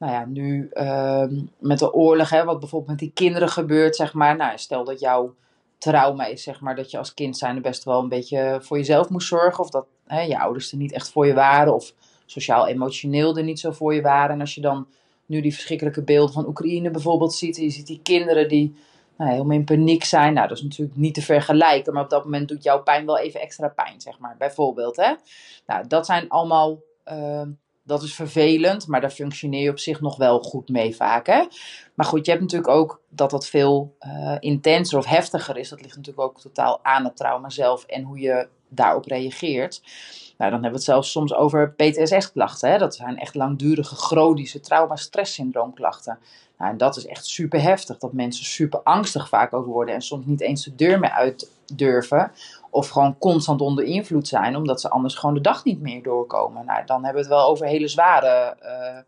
nou 0.00 0.12
ja, 0.12 0.24
nu 0.24 0.68
ehm, 0.72 1.40
met 1.58 1.78
de 1.78 1.92
oorlog, 1.92 2.30
hè, 2.30 2.44
wat 2.44 2.60
bijvoorbeeld 2.60 2.90
met 2.90 3.00
die 3.00 3.12
kinderen 3.14 3.48
gebeurt, 3.48 3.96
zeg 3.96 4.14
maar. 4.14 4.36
Nou, 4.36 4.58
stel 4.58 4.84
dat 4.84 5.00
jouw 5.00 5.34
trauma 5.78 6.24
is, 6.24 6.42
zeg 6.42 6.60
maar, 6.60 6.76
dat 6.76 6.90
je 6.90 6.98
als 6.98 7.14
kind 7.14 7.38
zijnde 7.38 7.60
best 7.60 7.84
wel 7.84 8.02
een 8.02 8.08
beetje 8.08 8.58
voor 8.62 8.76
jezelf 8.76 9.08
moest 9.08 9.28
zorgen. 9.28 9.64
Of 9.64 9.70
dat 9.70 9.86
hè, 10.06 10.20
je 10.20 10.38
ouders 10.38 10.72
er 10.72 10.78
niet 10.78 10.92
echt 10.92 11.10
voor 11.10 11.26
je 11.26 11.34
waren. 11.34 11.74
Of 11.74 11.94
sociaal-emotioneel 12.26 13.36
er 13.36 13.42
niet 13.42 13.60
zo 13.60 13.70
voor 13.70 13.94
je 13.94 14.02
waren. 14.02 14.34
En 14.34 14.40
als 14.40 14.54
je 14.54 14.60
dan 14.60 14.86
nu 15.26 15.40
die 15.40 15.54
verschrikkelijke 15.54 16.02
beelden 16.02 16.34
van 16.34 16.46
Oekraïne 16.46 16.90
bijvoorbeeld 16.90 17.34
ziet. 17.34 17.56
En 17.56 17.62
je 17.62 17.70
ziet 17.70 17.86
die 17.86 18.00
kinderen 18.02 18.48
die 18.48 18.74
nou, 19.16 19.30
helemaal 19.30 19.56
in 19.56 19.64
paniek 19.64 20.04
zijn. 20.04 20.34
Nou, 20.34 20.48
dat 20.48 20.56
is 20.56 20.62
natuurlijk 20.62 20.98
niet 20.98 21.14
te 21.14 21.22
vergelijken. 21.22 21.92
Maar 21.92 22.02
op 22.02 22.10
dat 22.10 22.24
moment 22.24 22.48
doet 22.48 22.62
jouw 22.62 22.82
pijn 22.82 23.06
wel 23.06 23.18
even 23.18 23.40
extra 23.40 23.68
pijn, 23.68 24.00
zeg 24.00 24.18
maar. 24.18 24.36
Bijvoorbeeld, 24.38 24.96
hè. 24.96 25.14
Nou, 25.66 25.86
dat 25.86 26.06
zijn 26.06 26.28
allemaal... 26.28 26.78
Uh, 27.12 27.42
dat 27.90 28.02
is 28.02 28.14
vervelend, 28.14 28.86
maar 28.86 29.00
daar 29.00 29.10
functioneer 29.10 29.62
je 29.62 29.70
op 29.70 29.78
zich 29.78 30.00
nog 30.00 30.16
wel 30.16 30.40
goed 30.40 30.68
mee 30.68 30.96
vaak. 30.96 31.26
Hè? 31.26 31.44
Maar 31.94 32.06
goed, 32.06 32.24
je 32.24 32.30
hebt 32.30 32.42
natuurlijk 32.42 32.70
ook 32.70 33.00
dat 33.08 33.30
dat 33.30 33.46
veel 33.46 33.96
uh, 34.00 34.36
intenser 34.40 34.98
of 34.98 35.04
heftiger 35.04 35.56
is. 35.56 35.68
Dat 35.68 35.82
ligt 35.82 35.96
natuurlijk 35.96 36.26
ook 36.26 36.40
totaal 36.40 36.78
aan 36.82 37.04
het 37.04 37.16
trauma 37.16 37.48
zelf 37.48 37.84
en 37.84 38.02
hoe 38.02 38.18
je 38.18 38.48
daarop 38.68 39.04
reageert. 39.04 39.82
Nou, 40.38 40.50
dan 40.50 40.62
hebben 40.62 40.70
we 40.70 40.76
het 40.76 40.84
zelfs 40.84 41.10
soms 41.10 41.34
over 41.34 41.72
PTSS-klachten. 41.72 42.78
Dat 42.78 42.94
zijn 42.94 43.18
echt 43.18 43.34
langdurige 43.34 43.94
chronische 43.94 44.60
trauma-stress-syndroomklachten. 44.60 46.18
Nou, 46.58 46.70
en 46.70 46.76
dat 46.78 46.96
is 46.96 47.06
echt 47.06 47.26
super 47.26 47.62
heftig. 47.62 47.98
Dat 47.98 48.12
mensen 48.12 48.44
super 48.44 48.80
angstig 48.82 49.28
vaak 49.28 49.52
over 49.52 49.72
worden 49.72 49.94
en 49.94 50.02
soms 50.02 50.26
niet 50.26 50.40
eens 50.40 50.64
de 50.64 50.74
deur 50.74 50.98
meer 50.98 51.10
uit 51.10 51.50
durven. 51.74 52.32
Of 52.70 52.88
gewoon 52.88 53.18
constant 53.18 53.60
onder 53.60 53.84
invloed 53.84 54.28
zijn, 54.28 54.56
omdat 54.56 54.80
ze 54.80 54.90
anders 54.90 55.14
gewoon 55.14 55.34
de 55.34 55.40
dag 55.40 55.64
niet 55.64 55.80
meer 55.80 56.02
doorkomen. 56.02 56.64
Nou, 56.64 56.84
dan 56.86 57.04
hebben 57.04 57.22
we 57.22 57.28
het 57.28 57.38
wel 57.38 57.48
over 57.48 57.66
hele 57.66 57.88
zware 57.88 58.56
uh, 58.62 58.98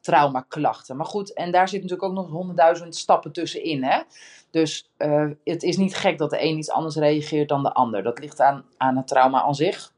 traumaklachten. 0.00 0.96
Maar 0.96 1.06
goed, 1.06 1.32
en 1.32 1.50
daar 1.50 1.68
zit 1.68 1.82
natuurlijk 1.82 2.08
ook 2.08 2.16
nog 2.16 2.30
honderdduizend 2.30 2.96
stappen 2.96 3.32
tussenin. 3.32 3.84
Hè? 3.84 4.00
Dus 4.50 4.90
uh, 4.98 5.30
het 5.44 5.62
is 5.62 5.76
niet 5.76 5.96
gek 5.96 6.18
dat 6.18 6.30
de 6.30 6.42
een 6.42 6.58
iets 6.58 6.70
anders 6.70 6.96
reageert 6.96 7.48
dan 7.48 7.62
de 7.62 7.72
ander. 7.72 8.02
Dat 8.02 8.18
ligt 8.18 8.40
aan, 8.40 8.64
aan 8.76 8.96
het 8.96 9.06
trauma 9.06 9.42
aan 9.42 9.54
zich. 9.54 9.92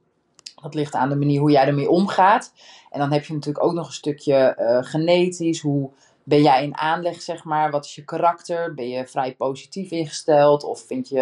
Dat 0.63 0.75
ligt 0.75 0.95
aan 0.95 1.09
de 1.09 1.17
manier 1.17 1.41
hoe 1.41 1.51
jij 1.51 1.67
ermee 1.67 1.91
omgaat. 1.91 2.53
En 2.91 2.99
dan 2.99 3.13
heb 3.13 3.25
je 3.25 3.33
natuurlijk 3.33 3.65
ook 3.65 3.73
nog 3.73 3.87
een 3.87 3.93
stukje 3.93 4.57
uh, 4.59 4.79
genetisch. 4.91 5.61
Hoe 5.61 5.91
ben 6.25 6.43
jij 6.43 6.63
in 6.63 6.77
aanleg, 6.77 7.21
zeg 7.21 7.45
maar? 7.45 7.71
Wat 7.71 7.85
is 7.85 7.95
je 7.95 8.05
karakter? 8.05 8.75
Ben 8.75 8.89
je 8.89 9.07
vrij 9.07 9.35
positief 9.35 9.91
ingesteld? 9.91 10.65
Of 10.65 10.81
vind 10.87 11.09
je, 11.09 11.21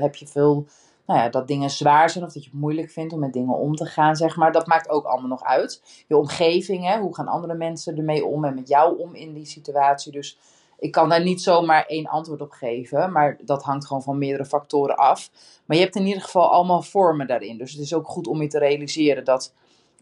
heb 0.00 0.14
je 0.14 0.26
veel 0.26 0.66
nou 1.06 1.20
ja, 1.20 1.28
dat 1.28 1.48
dingen 1.48 1.70
zwaar 1.70 2.10
zijn 2.10 2.24
of 2.24 2.32
dat 2.32 2.44
je 2.44 2.50
het 2.50 2.58
moeilijk 2.58 2.90
vindt 2.90 3.12
om 3.12 3.20
met 3.20 3.32
dingen 3.32 3.56
om 3.56 3.74
te 3.74 3.86
gaan, 3.86 4.16
zeg 4.16 4.36
maar. 4.36 4.52
Dat 4.52 4.66
maakt 4.66 4.88
ook 4.88 5.04
allemaal 5.04 5.28
nog 5.28 5.42
uit. 5.42 6.04
Je 6.08 6.16
omgeving, 6.16 6.88
hè, 6.88 6.98
hoe 6.98 7.14
gaan 7.14 7.28
andere 7.28 7.54
mensen 7.54 7.96
ermee 7.96 8.26
om 8.26 8.44
en 8.44 8.54
met 8.54 8.68
jou 8.68 8.98
om 8.98 9.14
in 9.14 9.32
die 9.32 9.46
situatie. 9.46 10.12
Dus 10.12 10.38
ik 10.78 10.92
kan 10.92 11.08
daar 11.08 11.22
niet 11.22 11.42
zomaar 11.42 11.84
één 11.86 12.06
antwoord 12.06 12.40
op 12.40 12.50
geven, 12.50 13.12
maar 13.12 13.38
dat 13.44 13.62
hangt 13.62 13.86
gewoon 13.86 14.02
van 14.02 14.18
meerdere 14.18 14.44
factoren 14.44 14.96
af. 14.96 15.30
Maar 15.64 15.76
je 15.76 15.82
hebt 15.82 15.96
in 15.96 16.06
ieder 16.06 16.22
geval 16.22 16.50
allemaal 16.50 16.82
vormen 16.82 17.26
daarin. 17.26 17.58
Dus 17.58 17.72
het 17.72 17.80
is 17.80 17.94
ook 17.94 18.08
goed 18.08 18.26
om 18.26 18.42
je 18.42 18.48
te 18.48 18.58
realiseren 18.58 19.24
dat 19.24 19.54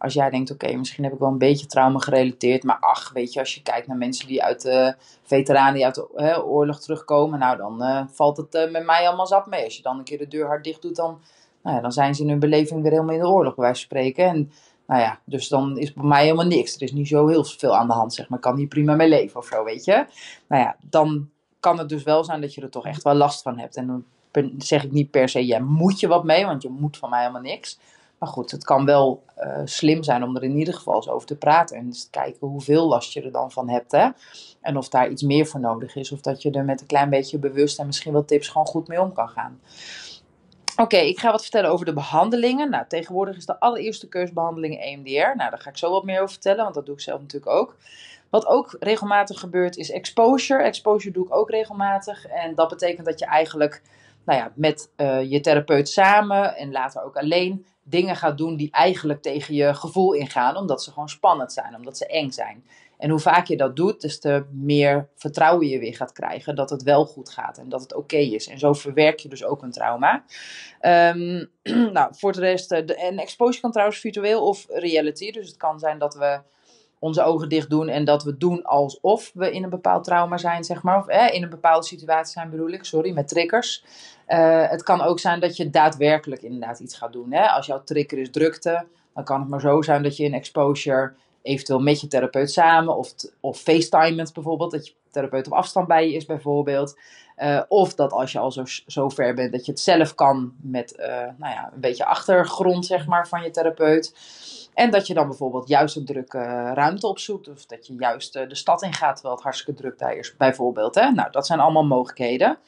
als 0.03 0.15
jij 0.15 0.31
denkt, 0.31 0.51
oké, 0.51 0.73
misschien 0.77 1.05
heb 1.05 1.13
ik 1.13 1.19
wel 1.19 1.29
een 1.29 1.39
beetje 1.39 1.67
trauma 1.67 1.99
gerelateerd. 1.99 2.63
Maar 2.63 2.77
ach, 2.81 3.13
weet 3.13 3.33
je, 3.33 3.41
als 3.41 3.55
je 3.55 3.63
kijkt 3.63 3.87
naar 3.87 3.97
mensen 3.97 4.27
die 4.27 4.43
uit 4.43 4.63
de 4.63 4.95
veteranen 5.23 5.75
die 5.75 5.85
uit 5.85 5.95
de 5.95 6.45
oorlog 6.45 6.81
terugkomen. 6.81 7.39
Nou, 7.39 7.57
dan 7.57 7.83
uh, 7.83 8.03
valt 8.09 8.37
het 8.37 8.55
uh, 8.55 8.71
met 8.71 8.85
mij 8.85 9.07
allemaal 9.07 9.27
zap 9.27 9.47
mee. 9.47 9.65
Als 9.65 9.77
je 9.77 9.83
dan 9.83 9.99
een 9.99 10.05
keer 10.05 10.19
de 10.19 10.29
deur 10.29 10.47
hard 10.47 10.65
dicht 10.65 10.83
doet, 10.83 10.97
dan, 10.97 11.21
nou 11.63 11.77
ja, 11.77 11.83
dan 11.83 11.93
zijn 11.93 12.15
ze 12.15 12.23
in 12.23 12.29
hun 12.29 12.39
beleving 12.39 12.83
weer 12.83 12.91
helemaal 12.91 13.15
in 13.15 13.21
de 13.21 13.29
oorlog, 13.29 13.55
bij 13.55 13.65
wijze 13.65 13.87
van 13.87 13.99
spreken. 13.99 14.25
En 14.25 14.53
nou 14.87 15.01
ja, 15.01 15.19
dus 15.25 15.49
dan 15.49 15.79
is 15.79 15.93
bij 15.93 16.05
mij 16.05 16.23
helemaal 16.23 16.47
niks. 16.47 16.75
Er 16.75 16.83
is 16.83 16.93
niet 16.93 17.09
zo 17.09 17.27
heel 17.27 17.45
veel 17.45 17.77
aan 17.77 17.87
de 17.87 17.93
hand, 17.93 18.15
zeg 18.15 18.29
maar. 18.29 18.39
Ik 18.39 18.45
kan 18.45 18.57
hier 18.57 18.67
prima 18.67 18.95
mee 18.95 19.09
leven 19.09 19.41
of 19.41 19.47
zo, 19.47 19.65
weet 19.65 19.85
je. 19.85 20.07
Nou 20.47 20.63
ja, 20.63 20.77
dan 20.81 21.29
kan 21.61 21.79
het 21.79 21.89
dus 21.89 22.03
wel 22.03 22.25
zijn 22.25 22.41
dat 22.41 22.55
je 22.55 22.61
er 22.61 22.71
toch 22.71 22.87
echt 22.87 23.03
wel 23.03 23.15
last 23.15 23.43
van 23.43 23.59
hebt. 23.59 23.77
En 23.77 23.87
dan 23.87 24.05
zeg 24.59 24.85
ik 24.85 24.93
niet 24.93 25.11
per 25.11 25.29
se, 25.29 25.47
jij 25.47 25.61
moet 25.61 26.01
je 26.01 26.09
wat 26.09 26.25
mee, 26.25 26.47
want 26.47 26.63
je 26.63 26.69
moet 26.69 26.97
van 26.97 27.11
mij 27.11 27.21
helemaal 27.21 27.43
niks. 27.43 27.79
Maar 28.23 28.31
goed, 28.31 28.51
het 28.51 28.65
kan 28.65 28.85
wel 28.85 29.23
uh, 29.39 29.61
slim 29.65 30.03
zijn 30.03 30.23
om 30.23 30.37
er 30.37 30.43
in 30.43 30.57
ieder 30.57 30.75
geval 30.75 30.95
eens 30.95 31.09
over 31.09 31.27
te 31.27 31.37
praten. 31.37 31.77
En 31.77 31.85
eens 31.85 32.09
kijken 32.11 32.49
hoeveel 32.49 32.87
last 32.89 33.13
je 33.13 33.23
er 33.23 33.33
dan 33.33 33.51
van 33.51 33.69
hebt. 33.69 33.93
Hè? 33.93 34.09
En 34.61 34.77
of 34.77 34.89
daar 34.89 35.11
iets 35.11 35.23
meer 35.23 35.47
voor 35.47 35.61
nodig 35.61 35.97
is. 35.97 36.13
Of 36.13 36.21
dat 36.21 36.43
je 36.43 36.51
er 36.51 36.65
met 36.65 36.81
een 36.81 36.87
klein 36.87 37.11
beetje 37.11 37.39
bewust 37.39 37.79
en 37.79 37.87
misschien 37.87 38.13
wel 38.13 38.25
tips 38.25 38.49
gewoon 38.49 38.67
goed 38.67 38.89
mee 38.89 39.01
om 39.01 39.13
kan 39.13 39.29
gaan. 39.29 39.61
Oké, 40.77 40.97
ik 40.97 41.19
ga 41.19 41.31
wat 41.31 41.43
vertellen 41.43 41.71
over 41.71 41.87
de 41.87 41.93
behandelingen. 41.93 42.71
Nou, 42.71 42.85
tegenwoordig 42.89 43.37
is 43.37 43.47
de 43.47 43.61
allereerste 43.61 44.09
keusbehandeling 44.09 44.81
EMDR. 44.81 45.37
Nou, 45.37 45.51
daar 45.51 45.61
ga 45.61 45.71
ik 45.71 45.79
zo 45.79 45.91
wat 45.91 46.05
meer 46.05 46.21
over 46.21 46.33
vertellen, 46.33 46.63
want 46.63 46.75
dat 46.75 46.87
doe 46.87 46.95
ik 46.95 47.01
zelf 47.01 47.21
natuurlijk 47.21 47.53
ook. 47.53 47.77
Wat 48.31 48.47
ook 48.47 48.77
regelmatig 48.81 49.41
gebeurt 49.41 49.77
is 49.77 49.91
exposure. 49.91 50.63
Exposure 50.63 51.13
doe 51.13 51.25
ik 51.25 51.35
ook 51.35 51.51
regelmatig. 51.51 52.27
En 52.27 52.55
dat 52.55 52.69
betekent 52.69 53.07
dat 53.07 53.19
je 53.19 53.27
eigenlijk 53.27 53.83
nou 54.25 54.39
ja, 54.39 54.53
met 54.55 54.91
uh, 54.97 55.31
je 55.31 55.41
therapeut 55.41 55.89
samen 55.89 56.57
en 56.57 56.73
later 56.73 57.03
ook 57.03 57.17
alleen 57.17 57.67
dingen 57.83 58.17
gaat 58.17 58.39
doen 58.39 58.57
die 58.57 58.71
eigenlijk 58.71 59.23
tegen 59.23 59.55
je 59.55 59.75
gevoel 59.75 60.13
ingaan, 60.13 60.57
omdat 60.57 60.83
ze 60.83 60.91
gewoon 60.91 61.09
spannend 61.09 61.53
zijn, 61.53 61.75
omdat 61.77 61.97
ze 61.97 62.07
eng 62.07 62.31
zijn. 62.31 62.65
En 63.03 63.11
hoe 63.11 63.19
vaak 63.19 63.47
je 63.47 63.57
dat 63.57 63.77
doet, 63.77 64.01
des 64.01 64.21
te 64.21 64.45
meer 64.51 65.09
vertrouwen 65.17 65.67
je 65.67 65.79
weer 65.79 65.97
gaat 65.97 66.13
krijgen 66.13 66.55
dat 66.55 66.71
het 66.71 66.83
wel 66.83 67.05
goed 67.07 67.31
gaat 67.31 67.59
en 67.59 67.69
dat 67.69 67.81
het 67.81 67.95
oké 67.95 68.17
is. 68.17 68.49
En 68.49 68.59
zo 68.59 68.73
verwerk 68.73 69.19
je 69.19 69.29
dus 69.29 69.45
ook 69.45 69.63
een 69.63 69.71
trauma. 69.71 70.25
Um, 70.81 71.51
nou, 71.93 72.15
voor 72.17 72.33
de 72.33 72.41
rest, 72.41 72.73
eh, 72.73 72.87
de, 72.87 72.95
en 72.95 73.19
exposure 73.19 73.61
kan 73.61 73.71
trouwens 73.71 73.99
virtueel 73.99 74.47
of 74.47 74.67
reality. 74.69 75.31
Dus 75.31 75.47
het 75.47 75.57
kan 75.57 75.79
zijn 75.79 75.99
dat 75.99 76.15
we 76.15 76.41
onze 77.03 77.23
ogen 77.23 77.49
dicht 77.49 77.71
doen 77.71 77.89
en 77.89 78.05
dat 78.05 78.25
we 78.25 78.37
doen 78.37 78.63
alsof 78.65 79.31
we 79.35 79.53
in 79.53 79.63
een 79.63 79.71
bepaald 79.71 80.05
trauma 80.05 80.37
zijn, 80.37 80.65
zeg 80.65 80.83
maar. 80.83 80.99
Of 80.99 81.07
eh, 81.07 81.35
in 81.35 81.43
een 81.43 81.51
bepaalde 81.51 81.87
situatie 81.87 82.33
zijn, 82.33 82.51
bedoel 82.51 82.71
ik, 82.71 82.85
sorry, 82.85 83.13
met 83.13 83.29
triggers. 83.29 83.85
Uh, 84.29 84.69
het 84.69 84.83
kan 84.83 85.01
ook 85.01 85.19
zijn 85.19 85.41
dat 85.41 85.57
je 85.57 85.71
daadwerkelijk 85.71 86.43
inderdaad 86.43 86.79
iets 86.79 86.97
gaat 86.97 87.13
doen. 87.13 87.33
Hè? 87.33 87.47
Als 87.47 87.67
jouw 87.67 87.83
trigger 87.85 88.19
is 88.19 88.31
drukte, 88.31 88.87
dan 89.15 89.25
kan 89.25 89.41
het 89.41 89.49
maar 89.49 89.61
zo 89.61 89.83
zijn 89.83 90.03
dat 90.03 90.17
je 90.17 90.25
in 90.25 90.35
exposure 90.35 91.13
eventueel 91.43 91.81
met 91.81 92.01
je 92.01 92.07
therapeut 92.07 92.51
samen 92.51 92.97
of, 92.97 93.15
of 93.41 93.59
FaceTimend 93.59 94.33
bijvoorbeeld, 94.33 94.71
dat 94.71 94.87
je 94.87 94.93
therapeut 95.11 95.47
op 95.47 95.53
afstand 95.53 95.87
bij 95.87 96.09
je 96.09 96.15
is 96.15 96.27
bijvoorbeeld. 96.27 96.99
Uh, 97.39 97.63
of 97.69 97.95
dat 97.95 98.13
als 98.13 98.33
je 98.33 98.39
al 98.39 98.53
zo, 98.53 98.63
zo 98.87 99.09
ver 99.09 99.35
bent 99.35 99.53
dat 99.53 99.67
je 99.67 99.73
het 99.73 99.81
zelf 99.81 100.15
kan 100.15 100.53
met 100.61 100.95
uh, 100.99 101.07
nou 101.07 101.53
ja, 101.53 101.71
een 101.75 101.81
beetje 101.81 102.05
achtergrond 102.05 102.87
zeg 102.87 103.07
maar, 103.07 103.29
van 103.29 103.43
je 103.43 103.51
therapeut. 103.51 104.15
En 104.75 104.91
dat 104.91 105.07
je 105.07 105.15
dan 105.15 105.29
bijvoorbeeld 105.29 105.69
juist 105.69 105.97
een 105.97 106.05
drukke 106.05 106.73
ruimte 106.75 107.07
opzoekt. 107.07 107.49
Of 107.49 107.67
dat 107.67 107.87
je 107.87 107.95
juist 107.95 108.37
uh, 108.37 108.49
de 108.49 108.55
stad 108.55 108.83
in 108.83 108.93
gaat 108.93 109.15
terwijl 109.15 109.35
het 109.35 109.45
hartstikke 109.45 109.81
druk 109.81 109.99
daar 109.99 110.17
is 110.17 110.37
bijvoorbeeld. 110.37 110.95
Hè? 110.95 111.11
Nou, 111.11 111.31
dat 111.31 111.47
zijn 111.47 111.61
allemaal 111.61 111.85
mogelijkheden. 111.85 112.59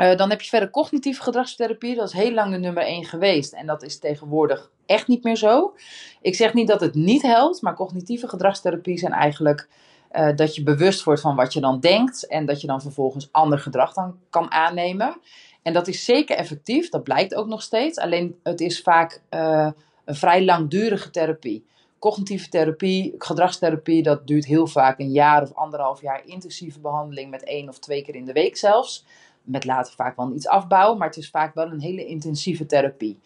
Uh, 0.00 0.16
dan 0.16 0.30
heb 0.30 0.40
je 0.40 0.48
verder 0.48 0.70
cognitieve 0.70 1.22
gedragstherapie. 1.22 1.94
Dat 1.94 2.06
is 2.06 2.12
heel 2.12 2.32
lang 2.32 2.52
de 2.52 2.58
nummer 2.58 2.82
1 2.82 3.04
geweest. 3.04 3.52
En 3.52 3.66
dat 3.66 3.82
is 3.82 3.98
tegenwoordig 3.98 4.70
echt 4.86 5.06
niet 5.06 5.24
meer 5.24 5.36
zo. 5.36 5.74
Ik 6.20 6.34
zeg 6.34 6.54
niet 6.54 6.68
dat 6.68 6.80
het 6.80 6.94
niet 6.94 7.22
helpt, 7.22 7.62
maar 7.62 7.74
cognitieve 7.74 8.28
gedragstherapie 8.28 8.98
zijn 8.98 9.12
eigenlijk 9.12 9.68
uh, 10.12 10.36
dat 10.36 10.54
je 10.54 10.62
bewust 10.62 11.04
wordt 11.04 11.20
van 11.20 11.36
wat 11.36 11.52
je 11.52 11.60
dan 11.60 11.80
denkt. 11.80 12.26
En 12.26 12.46
dat 12.46 12.60
je 12.60 12.66
dan 12.66 12.80
vervolgens 12.80 13.28
ander 13.32 13.58
gedrag 13.58 13.92
dan 13.92 14.18
kan 14.30 14.50
aannemen. 14.50 15.20
En 15.62 15.72
dat 15.72 15.88
is 15.88 16.04
zeker 16.04 16.36
effectief, 16.36 16.88
dat 16.88 17.02
blijkt 17.02 17.34
ook 17.34 17.46
nog 17.46 17.62
steeds. 17.62 17.98
Alleen 17.98 18.38
het 18.42 18.60
is 18.60 18.82
vaak 18.82 19.22
uh, 19.30 19.70
een 20.04 20.14
vrij 20.14 20.44
langdurige 20.44 21.10
therapie. 21.10 21.66
Cognitieve 21.98 22.48
therapie, 22.48 23.14
gedragstherapie, 23.18 24.02
dat 24.02 24.26
duurt 24.26 24.46
heel 24.46 24.66
vaak 24.66 24.98
een 24.98 25.10
jaar 25.10 25.42
of 25.42 25.54
anderhalf 25.54 26.00
jaar 26.00 26.22
intensieve 26.24 26.80
behandeling 26.80 27.30
met 27.30 27.44
één 27.44 27.68
of 27.68 27.78
twee 27.78 28.02
keer 28.02 28.14
in 28.14 28.24
de 28.24 28.32
week 28.32 28.56
zelfs 28.56 29.04
met 29.42 29.64
later 29.64 29.94
vaak 29.94 30.16
wel 30.16 30.34
iets 30.34 30.48
afbouwen, 30.48 30.98
maar 30.98 31.08
het 31.08 31.16
is 31.16 31.30
vaak 31.30 31.54
wel 31.54 31.70
een 31.70 31.80
hele 31.80 32.06
intensieve 32.06 32.66
therapie. 32.66 33.18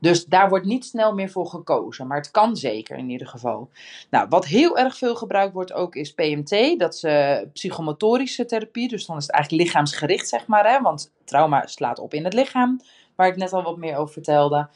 Dus 0.00 0.24
daar 0.24 0.48
wordt 0.48 0.64
niet 0.64 0.84
snel 0.84 1.14
meer 1.14 1.30
voor 1.30 1.46
gekozen, 1.46 2.06
maar 2.06 2.16
het 2.16 2.30
kan 2.30 2.56
zeker 2.56 2.96
in 2.96 3.10
ieder 3.10 3.26
geval. 3.26 3.70
Nou, 4.10 4.26
wat 4.28 4.46
heel 4.46 4.78
erg 4.78 4.96
veel 4.96 5.14
gebruikt 5.14 5.52
wordt 5.52 5.72
ook 5.72 5.94
is 5.94 6.14
PMT, 6.14 6.78
dat 6.78 6.94
is 6.94 7.04
uh, 7.04 7.38
psychomotorische 7.52 8.44
therapie, 8.44 8.88
dus 8.88 9.06
dan 9.06 9.16
is 9.16 9.22
het 9.22 9.32
eigenlijk 9.32 9.64
lichaamsgericht 9.64 10.28
zeg 10.28 10.46
maar, 10.46 10.70
hè, 10.70 10.80
want 10.80 11.12
trauma 11.24 11.66
slaat 11.66 11.98
op 11.98 12.14
in 12.14 12.24
het 12.24 12.34
lichaam, 12.34 12.80
waar 13.14 13.28
ik 13.28 13.36
net 13.36 13.52
al 13.52 13.62
wat 13.62 13.76
meer 13.76 13.96
over 13.96 14.12
vertelde. 14.12 14.68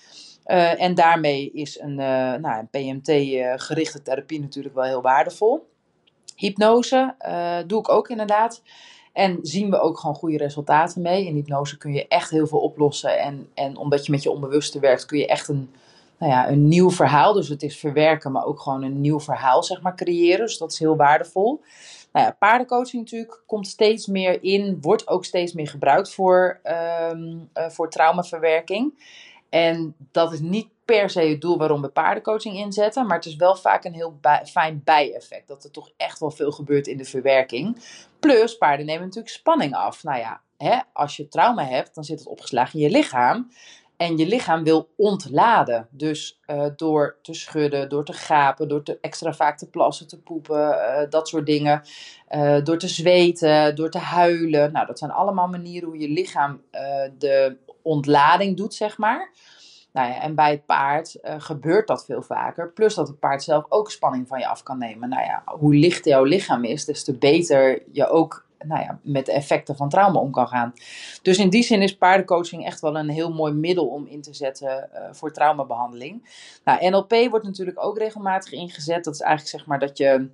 Uh, 0.47 0.83
en 0.83 0.94
daarmee 0.94 1.51
is 1.53 1.81
een, 1.81 1.99
uh, 1.99 2.35
nou, 2.35 2.59
een 2.59 2.68
PMT-gerichte 2.70 4.03
therapie 4.03 4.40
natuurlijk 4.40 4.75
wel 4.75 4.85
heel 4.85 5.03
waardevol. 5.03 5.66
Hypnose 6.37 7.14
doe 7.66 7.79
ik 7.79 7.88
ook 7.88 8.09
inderdaad. 8.09 8.62
En 9.14 9.38
zien 9.42 9.70
we 9.70 9.81
ook 9.81 9.98
gewoon 9.98 10.14
goede 10.14 10.37
resultaten 10.37 11.03
mee. 11.03 11.27
In 11.27 11.35
hypnose 11.35 11.79
kun 11.79 11.92
je 11.92 12.09
echt 12.09 12.31
heel 12.31 12.46
veel 12.46 12.59
oplossen. 12.59 13.18
En, 13.18 13.48
en 13.55 13.77
omdat 13.77 14.07
je 14.07 14.12
met 14.12 14.22
je 14.22 14.31
onbewuste 14.31 14.79
werkt, 14.81 15.07
kun 15.07 15.18
je 15.18 15.27
echt 15.27 15.48
een, 15.48 15.70
nou 16.18 16.33
ja, 16.33 16.48
een 16.48 16.68
nieuw 16.68 16.90
verhaal. 16.90 17.33
Dus 17.33 17.48
het 17.48 17.62
is 17.62 17.79
verwerken, 17.79 18.33
maar 18.33 18.44
ook 18.44 18.61
gewoon 18.61 18.83
een 18.83 19.00
nieuw 19.00 19.20
verhaal, 19.20 19.62
zeg 19.62 19.83
maar, 19.83 19.96
creëren. 19.96 20.46
Dus 20.46 20.59
dat 20.59 20.72
is 20.72 20.79
heel 20.79 20.96
waardevol. 20.96 21.61
Nou 22.12 22.27
ja, 22.27 22.37
paardencoaching 22.38 23.03
natuurlijk 23.03 23.42
komt 23.46 23.66
steeds 23.66 24.07
meer 24.07 24.42
in, 24.42 24.79
wordt 24.81 25.09
ook 25.09 25.24
steeds 25.24 25.53
meer 25.53 25.68
gebruikt 25.68 26.14
voor, 26.14 26.61
um, 27.11 27.48
uh, 27.55 27.68
voor 27.68 27.90
traumaverwerking. 27.90 28.92
En 29.48 29.94
dat 30.12 30.33
is 30.33 30.40
niet 30.40 30.68
per 30.85 31.11
se 31.11 31.20
het 31.20 31.40
doel 31.40 31.59
waarom 31.59 31.83
we 31.83 31.88
paardencoaching 31.88 32.57
inzetten. 32.57 33.07
Maar 33.07 33.16
het 33.16 33.27
is 33.27 33.37
wel 33.37 33.57
vaak 33.57 33.85
een 33.85 33.92
heel 33.92 34.18
fijn 34.44 34.81
bijeffect. 34.85 35.48
Dat 35.48 35.64
er 35.64 35.70
toch 35.70 35.90
echt 35.96 36.20
wel 36.20 36.31
veel 36.31 36.50
gebeurt 36.50 36.87
in 36.87 36.96
de 36.96 37.05
verwerking. 37.05 37.77
Plus, 38.24 38.56
paarden 38.56 38.87
nemen 38.87 39.02
natuurlijk 39.02 39.34
spanning 39.34 39.74
af. 39.74 40.02
Nou 40.02 40.18
ja, 40.18 40.40
hè, 40.56 40.78
als 40.92 41.16
je 41.16 41.28
trauma 41.28 41.64
hebt, 41.64 41.94
dan 41.94 42.04
zit 42.04 42.18
het 42.18 42.28
opgeslagen 42.28 42.78
in 42.78 42.84
je 42.84 42.90
lichaam. 42.90 43.50
En 43.96 44.16
je 44.16 44.26
lichaam 44.26 44.64
wil 44.64 44.88
ontladen. 44.96 45.88
Dus 45.90 46.40
uh, 46.46 46.66
door 46.76 47.18
te 47.22 47.34
schudden, 47.34 47.88
door 47.88 48.04
te 48.04 48.12
gapen, 48.12 48.68
door 48.68 48.82
te 48.82 48.98
extra 49.00 49.32
vaak 49.32 49.58
te 49.58 49.70
plassen, 49.70 50.08
te 50.08 50.20
poepen, 50.20 50.68
uh, 50.68 51.00
dat 51.10 51.28
soort 51.28 51.46
dingen. 51.46 51.82
Uh, 52.30 52.62
door 52.62 52.78
te 52.78 52.88
zweten, 52.88 53.76
door 53.76 53.90
te 53.90 53.98
huilen. 53.98 54.72
Nou, 54.72 54.87
dat 54.87 54.98
zijn 54.98 55.10
allemaal 55.10 55.48
manieren 55.48 55.88
hoe 55.88 55.98
je 55.98 56.08
lichaam 56.08 56.62
de 57.18 57.56
ontlading 57.82 58.56
doet, 58.56 58.74
zeg 58.74 58.98
maar. 58.98 59.30
Nou 59.94 60.09
ja, 60.09 60.20
en 60.20 60.35
bij 60.35 60.50
het 60.50 60.66
paard 60.66 61.18
uh, 61.22 61.35
gebeurt 61.38 61.87
dat 61.87 62.04
veel 62.04 62.22
vaker. 62.22 62.72
Plus 62.72 62.94
dat 62.94 63.09
het 63.09 63.18
paard 63.18 63.42
zelf 63.42 63.64
ook 63.68 63.90
spanning 63.90 64.28
van 64.28 64.38
je 64.38 64.46
af 64.46 64.62
kan 64.62 64.78
nemen. 64.78 65.09
Nou 65.09 65.22
ja, 65.22 65.42
hoe 65.44 65.74
lichter 65.74 66.11
jouw 66.11 66.24
lichaam 66.24 66.64
is, 66.64 66.85
des 66.85 67.04
te 67.04 67.18
beter 67.18 67.83
je 67.92 68.09
ook 68.09 68.46
nou 68.59 68.80
ja, 68.80 68.98
met 69.02 69.26
de 69.26 69.33
effecten 69.33 69.76
van 69.76 69.88
trauma 69.88 70.18
om 70.18 70.30
kan 70.30 70.48
gaan. 70.48 70.72
Dus 71.22 71.38
in 71.38 71.50
die 71.50 71.62
zin 71.62 71.83
is 71.83 71.96
paardencoaching 71.96 72.66
echt 72.66 72.80
wel 72.80 72.96
een 72.96 73.09
heel 73.09 73.33
mooi 73.33 73.52
middel 73.52 73.87
om 73.87 74.07
in 74.07 74.22
te 74.22 74.35
zetten 74.35 74.90
uh, 74.94 75.00
voor 75.11 75.33
traumabehandeling. 75.33 76.28
Nou, 76.64 76.90
NLP 76.90 77.30
wordt 77.30 77.44
natuurlijk 77.44 77.85
ook 77.85 77.98
regelmatig 77.98 78.52
ingezet. 78.52 79.04
Dat 79.04 79.14
is 79.14 79.20
eigenlijk 79.20 79.57
zeg 79.57 79.66
maar 79.66 79.78
dat 79.78 79.98
je 79.98 80.28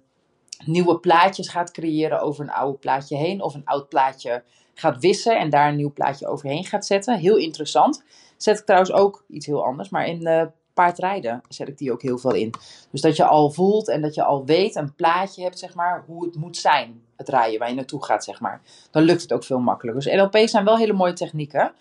nieuwe 0.64 0.99
plaatjes 0.99 1.49
gaat 1.49 1.70
creëren 1.70 2.20
over 2.20 2.44
een 2.44 2.53
oude 2.53 2.79
plaatje 2.79 3.16
heen. 3.16 3.42
Of 3.42 3.55
een 3.55 3.64
oud 3.64 3.88
plaatje 3.88 4.42
gaat 4.75 5.01
wissen 5.01 5.38
en 5.38 5.51
daar 5.51 5.68
een 5.68 5.77
nieuw 5.77 5.92
plaatje 5.92 6.27
overheen 6.27 6.64
gaat 6.64 6.87
zetten. 6.87 7.18
Heel 7.18 7.37
interessant. 7.37 8.03
Zet 8.42 8.59
ik 8.59 8.64
trouwens 8.64 8.92
ook 8.92 9.24
iets 9.29 9.46
heel 9.46 9.64
anders, 9.64 9.88
maar 9.88 10.07
in 10.07 10.26
uh, 10.26 10.42
paardrijden 10.74 11.42
zet 11.48 11.68
ik 11.68 11.79
die 11.79 11.92
ook 11.92 12.03
heel 12.03 12.18
veel 12.18 12.35
in. 12.35 12.55
Dus 12.90 13.00
dat 13.00 13.16
je 13.16 13.24
al 13.24 13.50
voelt 13.50 13.88
en 13.88 14.03
dat 14.03 14.14
je 14.14 14.22
al 14.22 14.44
weet, 14.44 14.74
een 14.74 14.94
plaatje 14.94 15.42
hebt, 15.42 15.59
zeg 15.59 15.74
maar, 15.74 16.05
hoe 16.07 16.24
het 16.24 16.37
moet 16.37 16.57
zijn, 16.57 17.03
het 17.16 17.29
rijden, 17.29 17.59
waar 17.59 17.68
je 17.68 17.74
naartoe 17.74 18.05
gaat, 18.05 18.24
zeg 18.24 18.40
maar. 18.40 18.61
Dan 18.90 19.03
lukt 19.03 19.22
het 19.22 19.33
ook 19.33 19.44
veel 19.44 19.59
makkelijker. 19.59 20.03
Dus 20.03 20.14
NLP 20.14 20.48
zijn 20.48 20.64
wel 20.64 20.79
hele 20.79 20.92
mooie 20.92 21.12
technieken. 21.12 21.72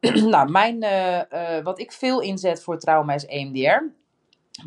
nou, 0.34 0.50
mijn, 0.50 0.82
uh, 0.82 1.20
uh, 1.32 1.64
wat 1.64 1.80
ik 1.80 1.92
veel 1.92 2.20
inzet 2.20 2.62
voor 2.62 2.78
trauma 2.78 3.14
is 3.14 3.26
EMDR 3.26 3.82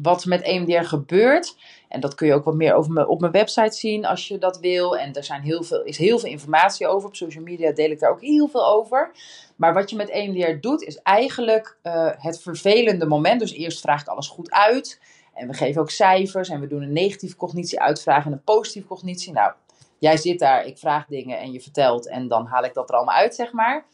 wat 0.02 0.26
met 0.26 0.42
EMDR 0.42 0.84
gebeurt. 0.84 1.56
En 1.90 2.00
dat 2.00 2.16
kun 2.16 2.28
je 2.28 2.34
ook 2.34 2.44
wat 2.44 2.56
meer 2.56 2.74
over 2.74 3.08
op 3.08 3.20
mijn 3.20 3.32
website 3.32 3.76
zien 3.76 4.06
als 4.06 4.28
je 4.28 4.38
dat 4.38 4.60
wil. 4.60 4.98
En 4.98 5.14
er 5.14 5.24
zijn 5.24 5.42
heel 5.42 5.64
veel, 5.64 5.84
is 5.84 5.98
heel 5.98 6.20
veel 6.20 6.30
informatie 6.30 6.88
over. 6.88 7.08
Op 7.08 7.16
social 7.16 7.44
media 7.44 7.72
deel 7.72 7.92
ik 7.92 8.00
daar 8.00 8.12
ook 8.12 8.22
heel 8.22 8.48
veel 8.48 8.68
over. 8.68 9.12
Maar 9.56 9.74
wat 9.74 9.90
je 9.90 9.96
met 9.96 10.10
EMDR 10.10 10.60
doet, 10.60 10.82
is 10.82 11.02
eigenlijk 11.02 11.78
uh, 11.84 12.10
het 12.18 12.42
vervelende 12.42 13.06
moment. 13.06 13.40
Dus 13.40 13.54
eerst 13.54 13.80
vraag 13.80 14.02
ik 14.02 14.08
alles 14.08 14.28
goed 14.28 14.52
uit. 14.52 15.00
En 15.34 15.48
we 15.48 15.54
geven 15.54 15.82
ook 15.82 15.90
cijfers. 15.90 16.50
En 16.50 16.60
we 16.60 16.68
doen 16.68 16.82
een 16.82 16.94
negatieve 16.94 17.36
cognitie 17.36 17.80
uitvraag 17.80 18.26
en 18.26 18.32
een 18.32 18.44
positieve 18.44 18.88
cognitie. 18.88 19.34
Nou, 19.34 19.54
jij 20.00 20.18
zit 20.18 20.40
daar, 20.40 20.66
ik 20.66 20.78
vraag 20.78 21.06
dingen 21.06 21.40
en 21.40 21.52
je 21.52 21.62
vertelt. 21.62 22.08
En 22.08 22.28
dan 22.28 22.46
haal 22.46 22.64
ik 22.64 22.74
dat 22.74 22.90
er 22.90 22.96
allemaal 22.96 23.16
uit, 23.16 23.36
zeg 23.36 23.52
maar. 23.52 23.86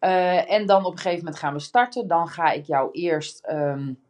Uh, 0.00 0.50
en 0.50 0.66
dan 0.66 0.84
op 0.84 0.92
een 0.92 0.98
gegeven 0.98 1.24
moment 1.24 1.38
gaan 1.38 1.52
we 1.52 1.60
starten. 1.60 2.08
Dan 2.08 2.28
ga 2.28 2.50
ik 2.50 2.66
jou 2.66 2.90
eerst... 2.92 3.46
Um, 3.50 4.02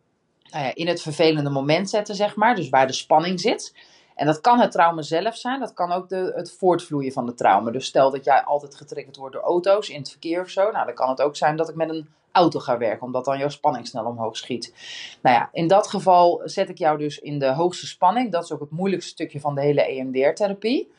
nou 0.50 0.70
in 0.74 0.86
het 0.86 1.02
vervelende 1.02 1.50
moment 1.50 1.90
zetten, 1.90 2.14
zeg 2.14 2.36
maar. 2.36 2.54
Dus 2.54 2.68
waar 2.68 2.86
de 2.86 2.92
spanning 2.92 3.40
zit. 3.40 3.74
En 4.14 4.26
dat 4.26 4.40
kan 4.40 4.60
het 4.60 4.70
trauma 4.70 5.02
zelf 5.02 5.36
zijn, 5.36 5.60
dat 5.60 5.74
kan 5.74 5.92
ook 5.92 6.08
de, 6.08 6.32
het 6.34 6.52
voortvloeien 6.58 7.12
van 7.12 7.26
de 7.26 7.34
trauma. 7.34 7.70
Dus 7.70 7.86
stel 7.86 8.10
dat 8.10 8.24
jij 8.24 8.42
altijd 8.42 8.74
getriggerd 8.74 9.16
wordt 9.16 9.34
door 9.34 9.42
auto's 9.42 9.88
in 9.88 9.98
het 9.98 10.10
verkeer 10.10 10.40
of 10.40 10.48
zo. 10.48 10.70
Nou, 10.70 10.86
dan 10.86 10.94
kan 10.94 11.08
het 11.08 11.22
ook 11.22 11.36
zijn 11.36 11.56
dat 11.56 11.68
ik 11.68 11.74
met 11.74 11.88
een 11.88 12.08
auto 12.32 12.60
ga 12.60 12.78
werken, 12.78 13.06
omdat 13.06 13.24
dan 13.24 13.38
jouw 13.38 13.48
spanning 13.48 13.86
snel 13.86 14.04
omhoog 14.04 14.36
schiet. 14.36 14.74
Nou 15.22 15.36
ja, 15.36 15.48
in 15.52 15.68
dat 15.68 15.86
geval 15.86 16.40
zet 16.44 16.68
ik 16.68 16.78
jou 16.78 16.98
dus 16.98 17.18
in 17.18 17.38
de 17.38 17.52
hoogste 17.52 17.86
spanning. 17.86 18.32
Dat 18.32 18.44
is 18.44 18.52
ook 18.52 18.60
het 18.60 18.70
moeilijkste 18.70 19.10
stukje 19.10 19.40
van 19.40 19.54
de 19.54 19.60
hele 19.60 19.82
EMDR-therapie. 19.82 20.92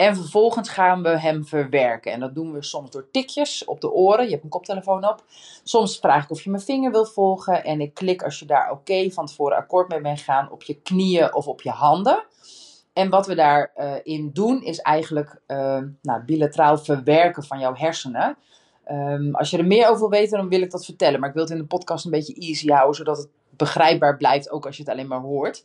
En 0.00 0.16
vervolgens 0.16 0.68
gaan 0.68 1.02
we 1.02 1.18
hem 1.20 1.44
verwerken. 1.44 2.12
En 2.12 2.20
dat 2.20 2.34
doen 2.34 2.52
we 2.52 2.62
soms 2.62 2.90
door 2.90 3.10
tikjes 3.10 3.64
op 3.64 3.80
de 3.80 3.92
oren. 3.92 4.24
Je 4.24 4.30
hebt 4.30 4.44
een 4.44 4.50
koptelefoon 4.50 5.08
op. 5.08 5.24
Soms 5.64 5.98
vraag 5.98 6.24
ik 6.24 6.30
of 6.30 6.42
je 6.42 6.50
mijn 6.50 6.62
vinger 6.62 6.90
wilt 6.90 7.12
volgen. 7.12 7.64
En 7.64 7.80
ik 7.80 7.94
klik 7.94 8.22
als 8.22 8.38
je 8.38 8.44
daar 8.44 8.70
oké 8.70 9.10
van 9.10 9.26
tevoren 9.26 9.56
akkoord 9.56 9.88
mee 9.88 10.00
bent 10.00 10.20
gaan 10.20 10.50
op 10.50 10.62
je 10.62 10.74
knieën 10.74 11.34
of 11.34 11.46
op 11.46 11.62
je 11.62 11.70
handen. 11.70 12.24
En 12.92 13.10
wat 13.10 13.26
we 13.26 13.34
daarin 13.34 13.70
uh, 13.76 13.94
in 14.02 14.30
doen 14.32 14.62
is 14.62 14.78
eigenlijk 14.78 15.40
uh, 15.46 15.78
nou, 16.02 16.22
bilateraal 16.24 16.78
verwerken 16.78 17.44
van 17.44 17.58
jouw 17.58 17.74
hersenen. 17.74 18.36
Um, 18.90 19.34
als 19.34 19.50
je 19.50 19.58
er 19.58 19.66
meer 19.66 19.88
over 19.88 20.00
wil 20.00 20.18
weten, 20.18 20.38
dan 20.38 20.48
wil 20.48 20.62
ik 20.62 20.70
dat 20.70 20.84
vertellen. 20.84 21.20
Maar 21.20 21.28
ik 21.28 21.34
wil 21.34 21.44
het 21.44 21.52
in 21.52 21.58
de 21.58 21.64
podcast 21.64 22.04
een 22.04 22.10
beetje 22.10 22.34
easy 22.34 22.68
houden, 22.68 22.94
zodat 22.94 23.16
het 23.16 23.28
begrijpbaar 23.56 24.16
blijft, 24.16 24.50
ook 24.50 24.66
als 24.66 24.76
je 24.76 24.82
het 24.82 24.92
alleen 24.92 25.08
maar 25.08 25.20
hoort. 25.20 25.64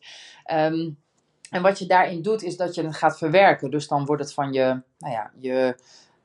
Um, 0.53 1.03
en 1.49 1.61
wat 1.61 1.79
je 1.79 1.85
daarin 1.85 2.21
doet, 2.21 2.43
is 2.43 2.57
dat 2.57 2.75
je 2.75 2.83
het 2.83 2.95
gaat 2.95 3.17
verwerken. 3.17 3.71
Dus 3.71 3.87
dan 3.87 4.05
wordt 4.05 4.21
het 4.21 4.33
van 4.33 4.53
je, 4.53 4.81
nou 4.97 5.13
ja, 5.13 5.31
je 5.39 5.75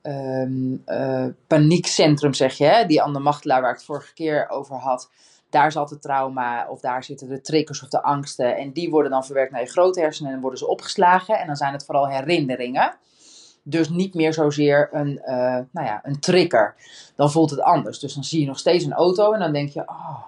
um, 0.02 0.82
uh, 0.86 1.26
paniekcentrum, 1.46 2.34
zeg 2.34 2.58
je, 2.58 2.64
hè? 2.64 2.86
die 2.86 3.02
andere 3.02 3.24
machtelaar 3.24 3.60
waar 3.60 3.70
ik 3.70 3.76
het 3.76 3.86
vorige 3.86 4.14
keer 4.14 4.48
over 4.48 4.76
had. 4.76 5.10
Daar 5.50 5.72
zat 5.72 5.90
het 5.90 6.02
trauma, 6.02 6.68
of 6.68 6.80
daar 6.80 7.04
zitten 7.04 7.28
de 7.28 7.40
triggers 7.40 7.82
of 7.82 7.88
de 7.88 8.02
angsten. 8.02 8.56
En 8.56 8.72
die 8.72 8.90
worden 8.90 9.10
dan 9.10 9.24
verwerkt 9.24 9.52
naar 9.52 9.60
je 9.60 9.70
grote 9.70 10.00
hersenen 10.00 10.32
en 10.32 10.40
worden 10.40 10.58
ze 10.58 10.66
opgeslagen. 10.66 11.38
En 11.38 11.46
dan 11.46 11.56
zijn 11.56 11.72
het 11.72 11.84
vooral 11.84 12.08
herinneringen. 12.08 12.96
Dus 13.62 13.88
niet 13.88 14.14
meer 14.14 14.32
zozeer 14.32 14.88
een, 14.92 15.22
uh, 15.24 15.58
nou 15.70 15.86
ja, 15.86 16.00
een 16.02 16.20
trigger. 16.20 16.74
Dan 17.16 17.30
voelt 17.30 17.50
het 17.50 17.60
anders. 17.60 17.98
Dus 17.98 18.14
dan 18.14 18.24
zie 18.24 18.40
je 18.40 18.46
nog 18.46 18.58
steeds 18.58 18.84
een 18.84 18.92
auto 18.92 19.32
en 19.32 19.40
dan 19.40 19.52
denk 19.52 19.68
je: 19.68 19.80
oh, 19.80 20.22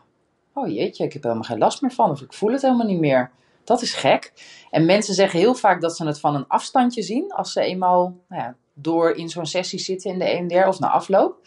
oh 0.53 0.69
jeetje, 0.69 1.05
ik 1.05 1.13
heb 1.13 1.23
helemaal 1.23 1.45
geen 1.45 1.59
last 1.59 1.83
meer 1.83 1.91
van. 1.91 2.11
Of 2.11 2.21
ik 2.21 2.33
voel 2.33 2.53
het 2.53 2.63
helemaal 2.63 2.87
niet 2.87 3.01
meer. 3.01 3.31
Dat 3.65 3.83
is 3.83 3.95
gek. 3.95 4.33
En 4.71 4.87
mensen 4.87 5.15
zeggen 5.15 5.39
heel 5.39 5.55
vaak 5.55 5.81
dat 5.81 5.97
ze 5.97 6.07
het 6.07 6.21
van 6.21 6.35
een 6.35 6.49
afstandje 6.49 7.03
zien. 7.03 7.33
Als 7.33 7.53
ze 7.53 7.61
eenmaal 7.61 8.17
nou 8.29 8.43
ja, 8.43 8.57
door 8.75 9.11
in 9.11 9.29
zo'n 9.29 9.47
sessie 9.47 9.79
zitten 9.79 10.11
in 10.11 10.19
de 10.19 10.25
EMDR 10.25 10.69
of 10.69 10.79
na 10.79 10.91
afloop. 10.91 11.41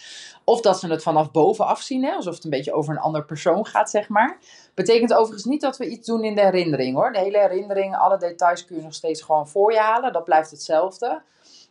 Of 0.44 0.62
dat 0.62 0.80
ze 0.80 0.88
het 0.88 1.04
vanaf 1.04 1.32
bovenaf 1.32 1.82
zien, 1.82 2.04
hè, 2.04 2.12
alsof 2.12 2.36
het 2.36 2.44
een 2.44 2.50
beetje 2.50 2.74
over 2.74 2.94
een 2.94 3.02
ander 3.02 3.26
persoon 3.26 3.66
gaat, 3.66 3.90
zeg 3.90 4.10
maar. 4.10 4.38
Betekent 4.74 5.14
overigens 5.14 5.46
niet 5.46 5.62
dat 5.62 5.78
we 5.78 5.88
iets 5.88 6.08
doen 6.08 6.24
in 6.24 6.36
de 6.36 6.42
herinnering 6.42 6.96
hoor. 6.96 7.12
De 7.12 7.20
hele 7.20 7.40
herinnering, 7.40 7.96
alle 7.96 8.18
details 8.18 8.66
kun 8.66 8.76
je 8.76 8.82
nog 8.82 8.94
steeds 8.94 9.22
gewoon 9.22 9.48
voor 9.48 9.72
je 9.72 9.80
halen. 9.80 10.14
Dat 10.14 10.24
blijft 10.24 10.52
hetzelfde. 10.52 11.22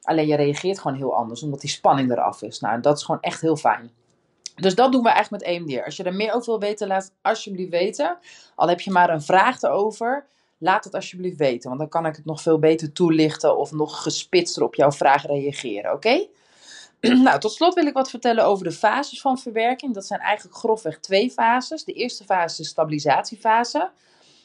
Alleen 0.02 0.26
je 0.26 0.36
reageert 0.36 0.78
gewoon 0.78 0.96
heel 0.96 1.16
anders, 1.16 1.42
omdat 1.42 1.60
die 1.60 1.70
spanning 1.70 2.10
eraf 2.10 2.42
is. 2.42 2.60
Nou, 2.60 2.80
dat 2.80 2.96
is 2.96 3.04
gewoon 3.04 3.20
echt 3.20 3.40
heel 3.40 3.56
fijn. 3.56 3.90
Dus 4.54 4.74
dat 4.74 4.92
doen 4.92 5.02
we 5.02 5.08
eigenlijk 5.08 5.44
met 5.44 5.52
EMDR. 5.52 5.84
Als 5.84 5.96
je 5.96 6.02
er 6.02 6.14
meer 6.14 6.32
over 6.32 6.46
wil 6.46 6.60
weten, 6.60 6.86
laat 6.86 7.02
het 7.02 7.12
alsjeblieft 7.22 7.70
weten. 7.70 8.18
Al 8.54 8.68
heb 8.68 8.80
je 8.80 8.90
maar 8.90 9.10
een 9.10 9.22
vraag 9.22 9.62
erover, 9.62 10.26
laat 10.58 10.84
het 10.84 10.94
alsjeblieft 10.94 11.36
weten. 11.36 11.68
Want 11.68 11.80
dan 11.80 11.88
kan 11.88 12.06
ik 12.06 12.16
het 12.16 12.24
nog 12.24 12.42
veel 12.42 12.58
beter 12.58 12.92
toelichten 12.92 13.56
of 13.56 13.72
nog 13.72 14.02
gespitster 14.02 14.62
op 14.62 14.74
jouw 14.74 14.92
vraag 14.92 15.26
reageren, 15.26 15.92
oké? 15.92 16.26
nou, 17.24 17.40
tot 17.40 17.52
slot 17.52 17.74
wil 17.74 17.86
ik 17.86 17.94
wat 17.94 18.10
vertellen 18.10 18.44
over 18.44 18.64
de 18.64 18.72
fases 18.72 19.20
van 19.20 19.38
verwerking. 19.38 19.94
Dat 19.94 20.06
zijn 20.06 20.20
eigenlijk 20.20 20.56
grofweg 20.56 20.98
twee 20.98 21.30
fases. 21.30 21.84
De 21.84 21.92
eerste 21.92 22.24
fase 22.24 22.46
is 22.46 22.56
de 22.56 22.64
stabilisatiefase. 22.64 23.90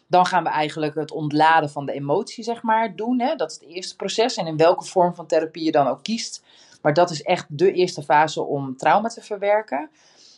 Dan 0.07 0.25
gaan 0.25 0.43
we 0.43 0.49
eigenlijk 0.49 0.95
het 0.95 1.11
ontladen 1.11 1.69
van 1.69 1.85
de 1.85 1.91
emotie, 1.91 2.43
zeg 2.43 2.61
maar, 2.61 2.95
doen. 2.95 3.19
Hè? 3.19 3.35
Dat 3.35 3.51
is 3.51 3.59
het 3.59 3.69
eerste 3.69 3.95
proces. 3.95 4.35
En 4.35 4.47
in 4.47 4.57
welke 4.57 4.85
vorm 4.85 5.15
van 5.15 5.27
therapie 5.27 5.63
je 5.63 5.71
dan 5.71 5.87
ook 5.87 6.03
kiest. 6.03 6.43
Maar 6.81 6.93
dat 6.93 7.09
is 7.09 7.21
echt 7.21 7.45
de 7.49 7.71
eerste 7.71 8.01
fase 8.01 8.43
om 8.43 8.77
trauma 8.77 9.09
te 9.09 9.21
verwerken. 9.21 9.89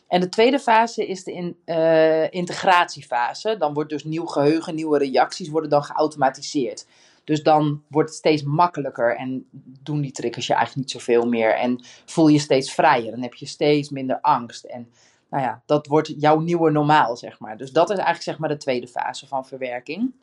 En 0.08 0.20
de 0.20 0.30
tweede 0.30 0.60
fase 0.60 1.08
is 1.08 1.24
de 1.24 1.34
in, 1.34 1.58
uh, 1.66 2.32
integratiefase. 2.32 3.58
Dan 3.58 3.74
wordt 3.74 3.90
dus 3.90 4.04
nieuw 4.04 4.26
geheugen, 4.26 4.76
nieuwe 4.76 4.98
reacties 4.98 5.50
worden 5.50 5.70
dan 5.70 5.84
geautomatiseerd. 5.84 6.86
Dus 7.24 7.44
dan 7.44 7.84
wordt 7.88 8.10
het 8.10 8.18
steeds 8.18 8.44
makkelijker 8.44 9.16
en 9.16 9.48
doen 9.84 10.02
die 10.02 10.12
triggers 10.12 10.48
je 10.48 10.54
eigenlijk 10.54 10.86
niet 10.88 11.02
zoveel 11.02 11.28
meer. 11.28 11.56
En 11.56 11.84
voel 12.06 12.28
je 12.28 12.40
steeds 12.40 12.74
vrijer. 12.74 13.12
Dan 13.12 13.22
heb 13.22 13.34
je 13.34 13.46
steeds 13.46 13.90
minder 13.90 14.22
angst. 14.22 14.64
En 14.64 14.90
nou 15.30 15.44
ja, 15.44 15.62
dat 15.66 15.88
wordt 15.88 16.14
jouw 16.18 16.40
nieuwe 16.40 16.72
normaal, 16.72 17.18
zeg 17.18 17.40
maar. 17.40 17.58
Dus 17.58 17.72
dat 17.72 17.90
is 17.90 17.96
eigenlijk 17.96 18.24
zeg 18.24 18.38
maar 18.38 18.50
de 18.50 18.58
tweede 18.58 18.88
fase 18.88 19.28
van 19.28 19.46
verwerking. 19.46 20.14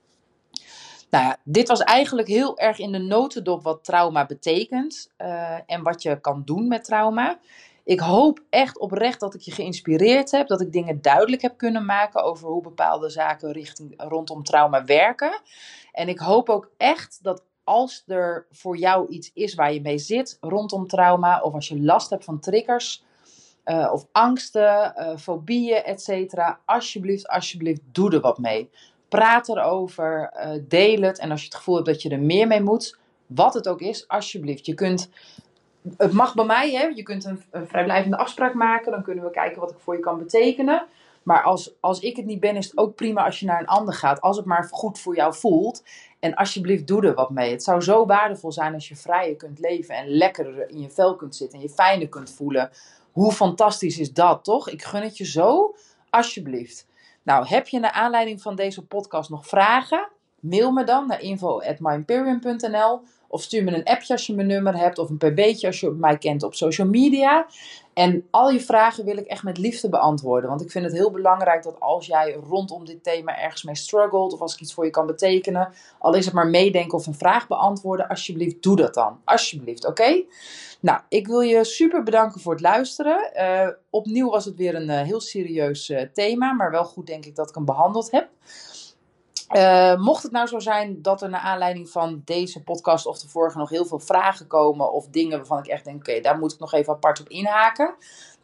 Nou 1.11 1.25
ja, 1.25 1.37
dit 1.45 1.69
was 1.69 1.81
eigenlijk 1.81 2.29
heel 2.29 2.59
erg 2.59 2.79
in 2.79 2.93
de 2.93 2.99
notendop 2.99 3.63
wat 3.63 3.85
trauma 3.85 4.27
betekent 4.27 5.11
uh, 5.19 5.59
en 5.67 5.83
wat 5.83 6.03
je 6.03 6.21
kan 6.21 6.43
doen 6.45 6.69
met 6.69 6.85
trauma. 6.85 7.39
Ik 7.85 8.01
hoop 8.01 8.41
echt 8.51 8.79
oprecht 8.79 9.21
dat 9.21 9.35
ik 9.35 9.41
je 9.41 9.51
geïnspireerd 9.51 10.31
heb, 10.31 10.47
dat 10.47 10.61
ik 10.61 10.73
dingen 10.73 11.03
duidelijk 11.03 11.43
heb 11.43 11.57
kunnen 11.57 11.85
maken 11.85 12.23
over 12.23 12.49
hoe 12.49 12.63
bepaalde 12.63 13.11
zaken 13.11 13.53
richting, 13.53 13.95
rondom 13.97 14.43
trauma 14.43 14.85
werken. 14.85 15.41
En 15.93 16.09
ik 16.09 16.19
hoop 16.19 16.49
ook 16.49 16.71
echt 16.77 17.19
dat 17.23 17.43
als 17.65 18.03
er 18.07 18.47
voor 18.51 18.77
jou 18.77 19.09
iets 19.09 19.31
is 19.35 19.55
waar 19.55 19.73
je 19.73 19.81
mee 19.81 19.99
zit 19.99 20.37
rondom 20.41 20.87
trauma, 20.87 21.41
of 21.41 21.55
als 21.55 21.69
je 21.69 21.81
last 21.81 22.11
hebt 22.11 22.25
van 22.25 22.41
triggers, 22.41 23.05
uh, 23.65 23.91
of 23.93 24.07
angsten, 24.13 24.95
uh, 24.97 25.17
fobieën, 25.17 25.83
etc. 25.85 26.35
Alsjeblieft, 26.65 27.29
alsjeblieft, 27.29 27.81
doe 27.93 28.13
er 28.13 28.21
wat 28.21 28.39
mee. 28.39 28.71
Praat 29.09 29.49
erover, 29.49 30.31
uh, 30.35 30.51
deel 30.69 31.01
het. 31.01 31.19
En 31.19 31.31
als 31.31 31.41
je 31.41 31.47
het 31.47 31.57
gevoel 31.57 31.75
hebt 31.75 31.87
dat 31.87 32.03
je 32.03 32.09
er 32.09 32.21
meer 32.21 32.47
mee 32.47 32.61
moet, 32.61 32.99
wat 33.27 33.55
het 33.55 33.69
ook 33.69 33.81
is, 33.81 34.09
alsjeblieft. 34.09 34.67
Je 34.67 34.75
kunt, 34.75 35.11
het 35.97 36.13
mag 36.13 36.35
bij 36.35 36.45
mij, 36.45 36.71
hè? 36.71 36.87
je 36.87 37.03
kunt 37.03 37.25
een, 37.25 37.43
een 37.51 37.69
vrijblijvende 37.69 38.17
afspraak 38.17 38.55
maken. 38.55 38.93
Dan 38.93 39.03
kunnen 39.03 39.25
we 39.25 39.31
kijken 39.31 39.61
wat 39.61 39.71
ik 39.71 39.79
voor 39.79 39.95
je 39.95 40.01
kan 40.01 40.19
betekenen. 40.19 40.87
Maar 41.23 41.43
als, 41.43 41.75
als 41.81 42.01
ik 42.01 42.17
het 42.17 42.25
niet 42.25 42.41
ben, 42.41 42.57
is 42.57 42.65
het 42.65 42.79
ook 42.79 42.95
prima 42.95 43.25
als 43.25 43.41
je 43.41 43.47
naar 43.47 43.61
een 43.61 43.67
ander 43.67 43.95
gaat. 43.95 44.21
Als 44.21 44.37
het 44.37 44.47
maar 44.47 44.69
goed 44.71 44.99
voor 44.99 45.17
jou 45.17 45.35
voelt. 45.35 45.83
En 46.19 46.35
alsjeblieft, 46.35 46.87
doe 46.87 47.07
er 47.07 47.15
wat 47.15 47.31
mee. 47.31 47.51
Het 47.51 47.63
zou 47.63 47.81
zo 47.81 48.07
waardevol 48.07 48.53
zijn 48.53 48.75
als 48.75 48.89
je 48.89 48.97
vrijer 48.97 49.37
kunt 49.37 49.59
leven. 49.59 49.95
En 49.95 50.09
lekkerder 50.09 50.71
in 50.71 50.81
je 50.81 50.91
vel 50.91 51.17
kunt 51.17 51.37
zitten. 51.37 51.59
En 51.59 51.65
je 51.65 51.71
fijner 51.71 52.09
kunt 52.09 52.31
voelen. 52.31 52.71
Hoe 53.13 53.33
fantastisch 53.33 53.99
is 53.99 54.13
dat, 54.13 54.45
toch? 54.45 54.69
Ik 54.69 54.83
gun 54.83 55.03
het 55.03 55.17
je 55.17 55.27
zo. 55.27 55.75
Alsjeblieft. 56.11 56.87
Nou, 57.29 57.47
heb 57.47 57.69
je 57.69 57.79
naar 57.79 57.91
aanleiding 57.91 58.43
van 58.43 58.57
deze 58.57 58.87
podcast 58.87 59.31
nog 59.31 59.47
vragen? 59.47 60.09
Mail 60.41 60.71
me 60.71 60.85
dan 60.85 61.07
naar 61.07 61.21
info.myimperium.nl 61.21 63.01
of 63.29 63.43
stuur 63.43 63.65
me 63.65 63.75
een 63.75 63.85
appje 63.85 64.13
als 64.13 64.27
je 64.27 64.35
mijn 64.35 64.47
nummer 64.47 64.77
hebt 64.77 64.99
of 64.99 65.11
een 65.11 65.17
pb'tje 65.17 65.67
als 65.67 65.81
je 65.81 65.91
mij 65.91 66.19
kent 66.19 66.43
op 66.43 66.55
social 66.55 66.89
media. 66.89 67.47
En 67.95 68.27
al 68.31 68.51
je 68.51 68.61
vragen 68.61 69.05
wil 69.05 69.17
ik 69.17 69.27
echt 69.27 69.43
met 69.43 69.59
liefde 69.59 69.89
beantwoorden. 69.89 70.49
Want 70.49 70.61
ik 70.61 70.71
vind 70.71 70.85
het 70.85 70.95
heel 70.95 71.11
belangrijk 71.11 71.63
dat 71.63 71.81
als 71.81 72.07
jij 72.07 72.33
rondom 72.49 72.85
dit 72.85 73.03
thema 73.03 73.39
ergens 73.39 73.63
mee 73.63 73.77
struggelt 73.77 74.33
of 74.33 74.41
als 74.41 74.55
ik 74.55 74.61
iets 74.61 74.75
voor 74.75 74.85
je 74.85 74.91
kan 74.91 75.07
betekenen, 75.07 75.73
al 75.99 76.15
is 76.15 76.25
het 76.25 76.35
maar 76.35 76.47
meedenken 76.47 76.99
of 76.99 77.07
een 77.07 77.15
vraag 77.15 77.47
beantwoorden, 77.47 78.09
alsjeblieft 78.09 78.63
doe 78.63 78.77
dat 78.77 78.95
dan. 78.95 79.21
Alsjeblieft, 79.25 79.87
oké? 79.87 80.25
Nou, 80.81 81.01
ik 81.09 81.27
wil 81.27 81.41
je 81.41 81.65
super 81.65 82.03
bedanken 82.03 82.41
voor 82.41 82.53
het 82.53 82.63
luisteren. 82.63 83.31
Uh, 83.37 83.69
opnieuw 83.91 84.31
was 84.31 84.45
het 84.45 84.57
weer 84.57 84.75
een 84.75 84.91
uh, 84.91 85.01
heel 85.01 85.21
serieus 85.21 85.89
uh, 85.89 86.01
thema, 86.13 86.53
maar 86.53 86.71
wel 86.71 86.85
goed 86.85 87.07
denk 87.07 87.25
ik 87.25 87.35
dat 87.35 87.49
ik 87.49 87.55
hem 87.55 87.65
behandeld 87.65 88.11
heb. 88.11 88.29
Mocht 89.99 90.23
het 90.23 90.33
nou 90.33 90.47
zo 90.47 90.59
zijn 90.59 91.03
dat 91.03 91.23
er 91.23 91.29
naar 91.29 91.41
aanleiding 91.41 91.91
van 91.91 92.23
deze 92.25 92.63
podcast 92.63 93.07
of 93.07 93.19
de 93.19 93.29
vorige 93.29 93.59
nog 93.59 93.71
heel 93.71 93.85
veel 93.85 93.99
vragen 93.99 94.47
komen 94.47 94.93
of 94.93 95.07
dingen 95.07 95.37
waarvan 95.37 95.59
ik 95.59 95.67
echt 95.67 95.85
denk, 95.85 95.97
oké, 95.97 96.21
daar 96.21 96.39
moet 96.39 96.53
ik 96.53 96.59
nog 96.59 96.73
even 96.73 96.93
apart 96.93 97.21
op 97.21 97.29
inhaken, 97.29 97.95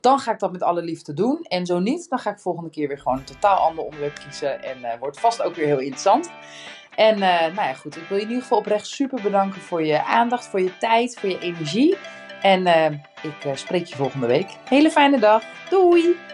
dan 0.00 0.18
ga 0.18 0.32
ik 0.32 0.38
dat 0.38 0.52
met 0.52 0.62
alle 0.62 0.82
liefde 0.82 1.14
doen. 1.14 1.42
En 1.42 1.66
zo 1.66 1.78
niet, 1.78 2.08
dan 2.08 2.18
ga 2.18 2.30
ik 2.30 2.38
volgende 2.38 2.70
keer 2.70 2.88
weer 2.88 2.98
gewoon 2.98 3.18
een 3.18 3.24
totaal 3.24 3.56
ander 3.56 3.84
onderwerp 3.84 4.18
kiezen 4.24 4.62
en 4.62 4.98
wordt 4.98 5.20
vast 5.20 5.42
ook 5.42 5.54
weer 5.54 5.66
heel 5.66 5.78
interessant. 5.78 6.30
En 6.96 7.18
nou 7.18 7.54
ja, 7.54 7.74
goed, 7.74 7.96
ik 7.96 8.08
wil 8.08 8.16
je 8.16 8.22
in 8.22 8.28
ieder 8.28 8.42
geval 8.42 8.58
oprecht 8.58 8.86
super 8.86 9.22
bedanken 9.22 9.60
voor 9.60 9.84
je 9.84 10.04
aandacht, 10.04 10.46
voor 10.46 10.60
je 10.60 10.78
tijd, 10.78 11.18
voor 11.18 11.28
je 11.28 11.38
energie. 11.38 11.96
En 12.42 12.66
uh, 12.66 12.90
ik 13.22 13.44
uh, 13.46 13.54
spreek 13.54 13.86
je 13.86 13.96
volgende 13.96 14.26
week. 14.26 14.56
Hele 14.68 14.90
fijne 14.90 15.18
dag. 15.18 15.42
Doei! 15.70 16.33